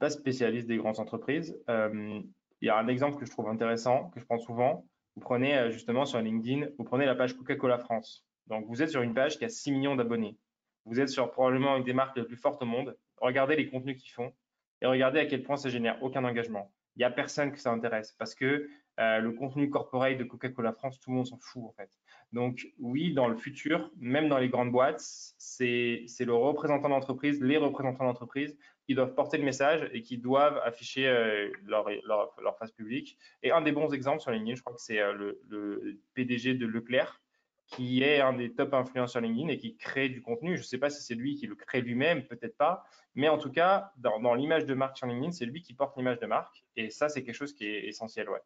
[0.00, 1.54] Pas spécialiste des grandes entreprises.
[1.68, 2.20] Euh,
[2.62, 4.86] il y a un exemple que je trouve intéressant, que je prends souvent
[5.16, 8.24] vous prenez euh, justement sur LinkedIn, vous prenez la page Coca-Cola France.
[8.46, 10.36] Donc, vous êtes sur une page qui a 6 millions d'abonnés.
[10.84, 12.96] Vous êtes sur probablement une des marques les plus fortes au monde.
[13.18, 14.32] Regardez les contenus qu'ils font
[14.80, 16.72] et regardez à quel point ça génère aucun engagement.
[16.96, 18.68] Il n'y a personne que ça intéresse parce que
[19.00, 21.90] euh, le contenu corporate de Coca-Cola France, tout le monde s'en fout en fait.
[22.32, 25.02] Donc oui, dans le futur, même dans les grandes boîtes,
[25.36, 28.56] c'est le représentant d'entreprise, les représentants d'entreprise
[28.86, 33.18] qui doivent porter le message et qui doivent afficher euh, leur, face publique.
[33.42, 36.66] Et un des bons exemples sur LinkedIn, je crois que c'est euh, le, PDG de
[36.66, 37.20] Leclerc,
[37.66, 40.56] qui est un des top influenceurs LinkedIn et qui crée du contenu.
[40.56, 43.38] Je ne sais pas si c'est lui qui le crée lui-même, peut-être pas, mais en
[43.38, 46.26] tout cas, dans, dans l'image de marque sur LinkedIn, c'est lui qui porte l'image de
[46.26, 46.64] marque.
[46.76, 48.28] Et ça, c'est quelque chose qui est essentiel.
[48.30, 48.40] Ouais.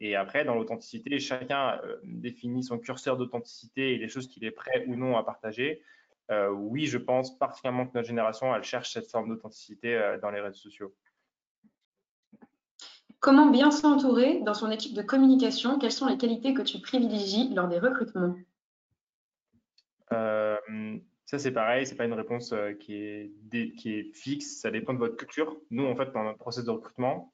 [0.00, 4.50] Et après, dans l'authenticité, chacun euh, définit son curseur d'authenticité et les choses qu'il est
[4.50, 5.82] prêt ou non à partager.
[6.30, 10.30] Euh, oui, je pense particulièrement que notre génération, elle cherche cette forme d'authenticité euh, dans
[10.30, 10.94] les réseaux sociaux.
[13.18, 15.78] Comment bien s'entourer dans son équipe de communication?
[15.78, 18.36] Quelles sont les qualités que tu privilégies lors des recrutements?
[21.26, 23.32] Ça, c'est pareil, ce n'est pas une réponse qui est,
[23.76, 25.56] qui est fixe, ça dépend de votre culture.
[25.70, 27.32] Nous, en fait, dans notre processus de recrutement,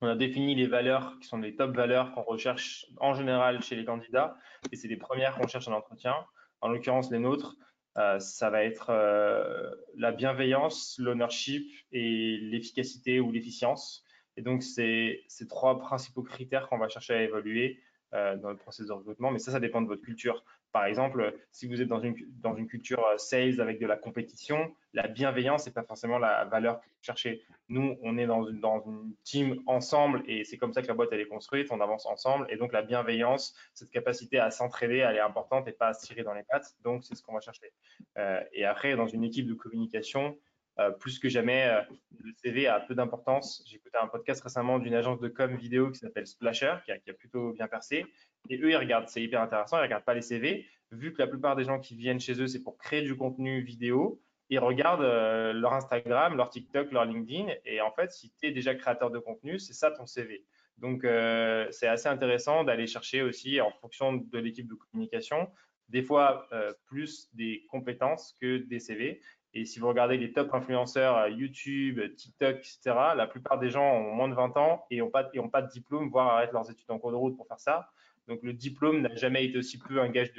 [0.00, 3.76] on a défini les valeurs qui sont les top valeurs qu'on recherche en général chez
[3.76, 4.36] les candidats
[4.70, 6.14] et c'est les premières qu'on cherche en entretien.
[6.60, 7.56] En l'occurrence, les nôtres,
[7.96, 14.04] euh, ça va être euh, la bienveillance, l'ownership et l'efficacité ou l'efficience.
[14.36, 17.80] Et donc, c'est ces trois principaux critères qu'on va chercher à évaluer
[18.12, 19.30] dans le processus de recrutement.
[19.30, 20.44] Mais ça, ça dépend de votre culture.
[20.76, 23.96] Par exemple, si vous êtes dans une, dans une culture euh, sales avec de la
[23.96, 27.42] compétition, la bienveillance n'est pas forcément la valeur que vous cherchez.
[27.70, 30.92] Nous, on est dans une, dans une team ensemble et c'est comme ça que la
[30.92, 34.98] boîte elle est construite, on avance ensemble et donc la bienveillance, cette capacité à s'entraider,
[34.98, 36.74] elle est importante et pas à se tirer dans les pattes.
[36.84, 37.72] Donc, c'est ce qu'on va chercher.
[38.18, 40.55] Euh, et après, dans une équipe de communication, euh,
[41.00, 41.82] plus que jamais,
[42.22, 43.64] le CV a peu d'importance.
[43.74, 47.52] Écouté un podcast récemment d'une agence de com vidéo qui s'appelle Splasher, qui a, plutôt
[47.52, 48.04] bien percé.
[48.50, 50.66] Et eux, ils regardent, c'est hyper intéressant, ils ne regardent pas les CV.
[50.92, 53.60] Vu que la plupart des gens qui viennent chez eux, c'est pour créer du contenu
[53.60, 57.52] vidéo, ils regardent euh, leur Instagram, leur TikTok, leur LinkedIn.
[57.64, 60.44] Et en fait, si tu es déjà créateur de contenu, c'est ça ton CV.
[60.78, 65.50] Donc, euh, c'est assez intéressant d'aller chercher aussi, en fonction de l'équipe de communication,
[65.88, 69.20] des fois euh, plus des compétences que des CV.
[69.58, 72.78] Et si vous regardez les top influenceurs YouTube, TikTok, etc.,
[73.16, 76.28] la plupart des gens ont moins de 20 ans et n'ont pas, de diplôme, voire
[76.28, 77.88] arrêtent leurs études en cours de route pour faire ça.
[78.28, 80.34] Donc le diplôme n'a jamais été aussi peu un gage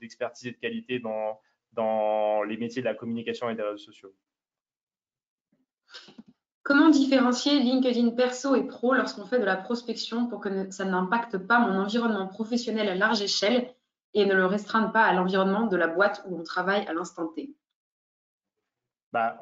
[0.00, 1.38] d'expertise de, et de qualité dans,
[1.72, 4.14] dans les métiers de la communication et des réseaux sociaux.
[6.62, 11.36] Comment différencier LinkedIn perso et pro lorsqu'on fait de la prospection pour que ça n'impacte
[11.36, 13.74] pas mon environnement professionnel à large échelle
[14.14, 17.26] et ne le restreinde pas à l'environnement de la boîte où on travaille à l'instant
[17.26, 17.54] T?
[19.12, 19.38] Bah,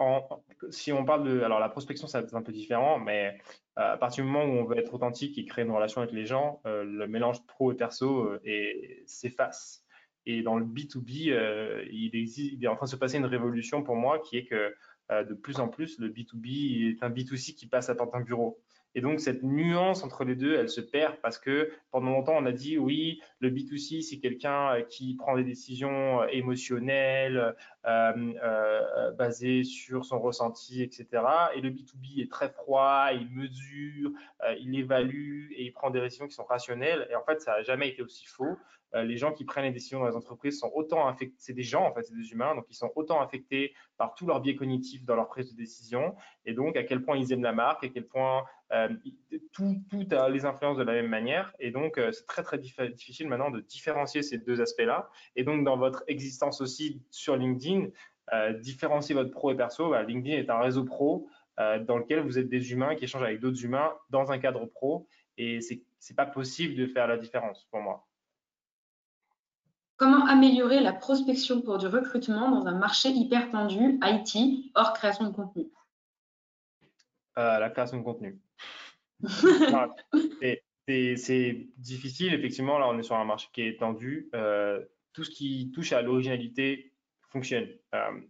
[0.71, 3.39] si on parle de, alors la prospection, c'est un peu différent, mais
[3.79, 6.13] euh, à partir du moment où on veut être authentique et créer une relation avec
[6.13, 8.41] les gens, euh, le mélange pro et perso euh,
[9.07, 9.85] s'efface.
[10.27, 14.19] Et dans le B2B, il, est en train de se passer une révolution pour moi
[14.19, 14.75] qui est que
[15.11, 18.61] de plus en plus, le B2B est un B2C qui passe à temps un bureau.
[18.95, 22.47] Et donc, cette nuance entre les deux, elle se perd parce que pendant longtemps, on
[22.47, 27.55] a dit oui, le B2C, c'est quelqu'un euh, qui prend des décisions euh, émotionnelles,
[27.87, 31.07] euh, basées sur son ressenti, etc.
[31.55, 34.11] Et le B2B est très froid, il mesure,
[34.59, 37.07] il évalue et il prend des décisions qui sont rationnelles.
[37.11, 38.59] Et en fait, ça n'a jamais été aussi faux.
[38.93, 41.85] les gens qui prennent les décisions dans les entreprises sont autant affectés, c'est des gens
[41.85, 45.05] en fait, c'est des humains, donc ils sont autant affectés par tous leurs biais cognitifs
[45.05, 46.15] dans leur prise de décision,
[46.45, 48.45] et donc à quel point ils aiment la marque, à quel point
[49.53, 53.51] tout, tout les influences de la même manière, et donc c'est très très difficile maintenant
[53.51, 57.89] de différencier ces deux aspects-là, et donc dans votre existence aussi sur LinkedIn,
[58.61, 61.29] différencier votre pro et perso, bah, LinkedIn est un réseau pro
[61.61, 64.65] euh, dans lequel vous êtes des humains qui échangent avec d'autres humains dans un cadre
[64.67, 65.07] pro.
[65.37, 68.07] Et c'est n'est pas possible de faire la différence pour moi.
[69.97, 75.27] Comment améliorer la prospection pour du recrutement dans un marché hyper tendu, IT, hors création
[75.27, 75.67] de contenu?
[77.37, 78.41] Euh, La création de contenu.
[80.87, 82.79] C'est difficile, effectivement.
[82.79, 84.29] Là, on est sur un marché qui est tendu.
[84.35, 86.93] Euh, tout ce qui touche à l'originalité
[87.29, 87.69] fonctionne.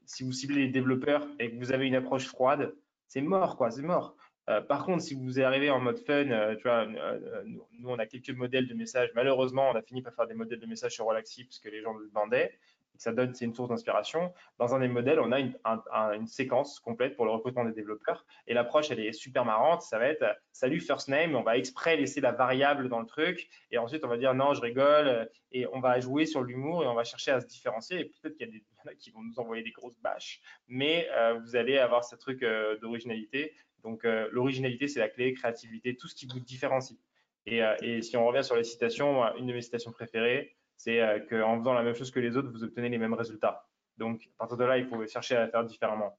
[0.04, 2.74] si vous ciblez les développeurs et que vous avez une approche froide,
[3.06, 4.16] c'est mort, quoi, c'est mort.
[4.50, 7.98] Euh, par contre, si vous arrivez en mode fun, euh, tu vois, euh, nous, on
[7.98, 9.10] a quelques modèles de messages.
[9.14, 11.82] Malheureusement, on a fini par faire des modèles de messages sur Relaxi parce que les
[11.82, 12.52] gens le demandaient
[13.00, 14.30] ça donne, c'est une source d'inspiration.
[14.58, 18.26] Dans un des modèles, on a une, séquence complète pour le recrutement des développeurs.
[18.46, 19.80] Et l'approche, elle est super marrante.
[19.80, 20.22] Ça va être
[20.52, 21.34] salut first name.
[21.34, 23.48] On va exprès laisser la variable dans le truc.
[23.70, 25.30] Et ensuite, on va dire non, je rigole.
[25.50, 28.00] Et on va jouer sur l'humour et on va chercher à se différencier.
[28.00, 30.42] Et peut-être qu'il y, a en a qui vont nous envoyer des grosses bâches.
[30.68, 33.54] Mais euh, vous allez avoir ce truc euh, d'originalité.
[33.82, 36.98] Donc, euh, l'originalité, c'est la clé, créativité, tout ce qui vous différencie.
[37.46, 41.18] Et, et si on revient sur les citations, une de mes citations préférées, c'est euh,
[41.28, 43.66] qu'en faisant la même chose que les autres, vous obtenez les mêmes résultats.
[43.98, 46.18] Donc, à partir de là, il faut chercher à faire différemment.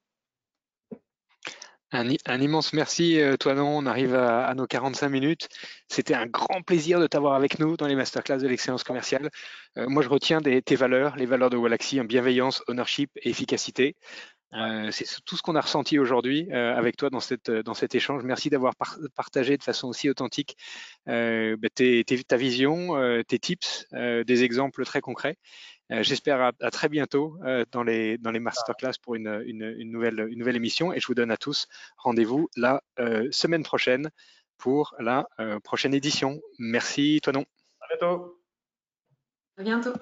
[1.90, 3.76] Un, immense merci, euh, toi non.
[3.76, 5.48] On arrive à, nos 45 minutes.
[5.88, 9.30] C'était un grand plaisir de t'avoir avec nous dans les masterclass de l'excellence commerciale.
[9.76, 13.96] Euh, moi, je retiens tes valeurs, les valeurs de Wallaxy, en bienveillance, ownership et efficacité.
[14.54, 17.94] Euh, c'est tout ce qu'on a ressenti aujourd'hui euh, avec toi dans, cette, dans cet
[17.94, 18.22] échange.
[18.22, 18.74] Merci d'avoir
[19.14, 20.56] partagé de façon aussi authentique
[21.08, 25.36] euh, bah, ta vision, tes tips, des exemples très concrets.
[25.90, 27.38] J'espère à, très bientôt
[27.70, 31.14] dans, les, dans les masterclass pour une, une, nouvelle, une nouvelle émission et je vous
[31.14, 31.66] donne à tous
[31.98, 32.82] rendez-vous la
[33.30, 34.10] semaine prochaine
[34.56, 35.26] pour la
[35.64, 36.40] prochaine édition.
[36.58, 37.44] Merci, toi non.
[37.80, 38.40] À bientôt.
[39.58, 39.92] À bientôt.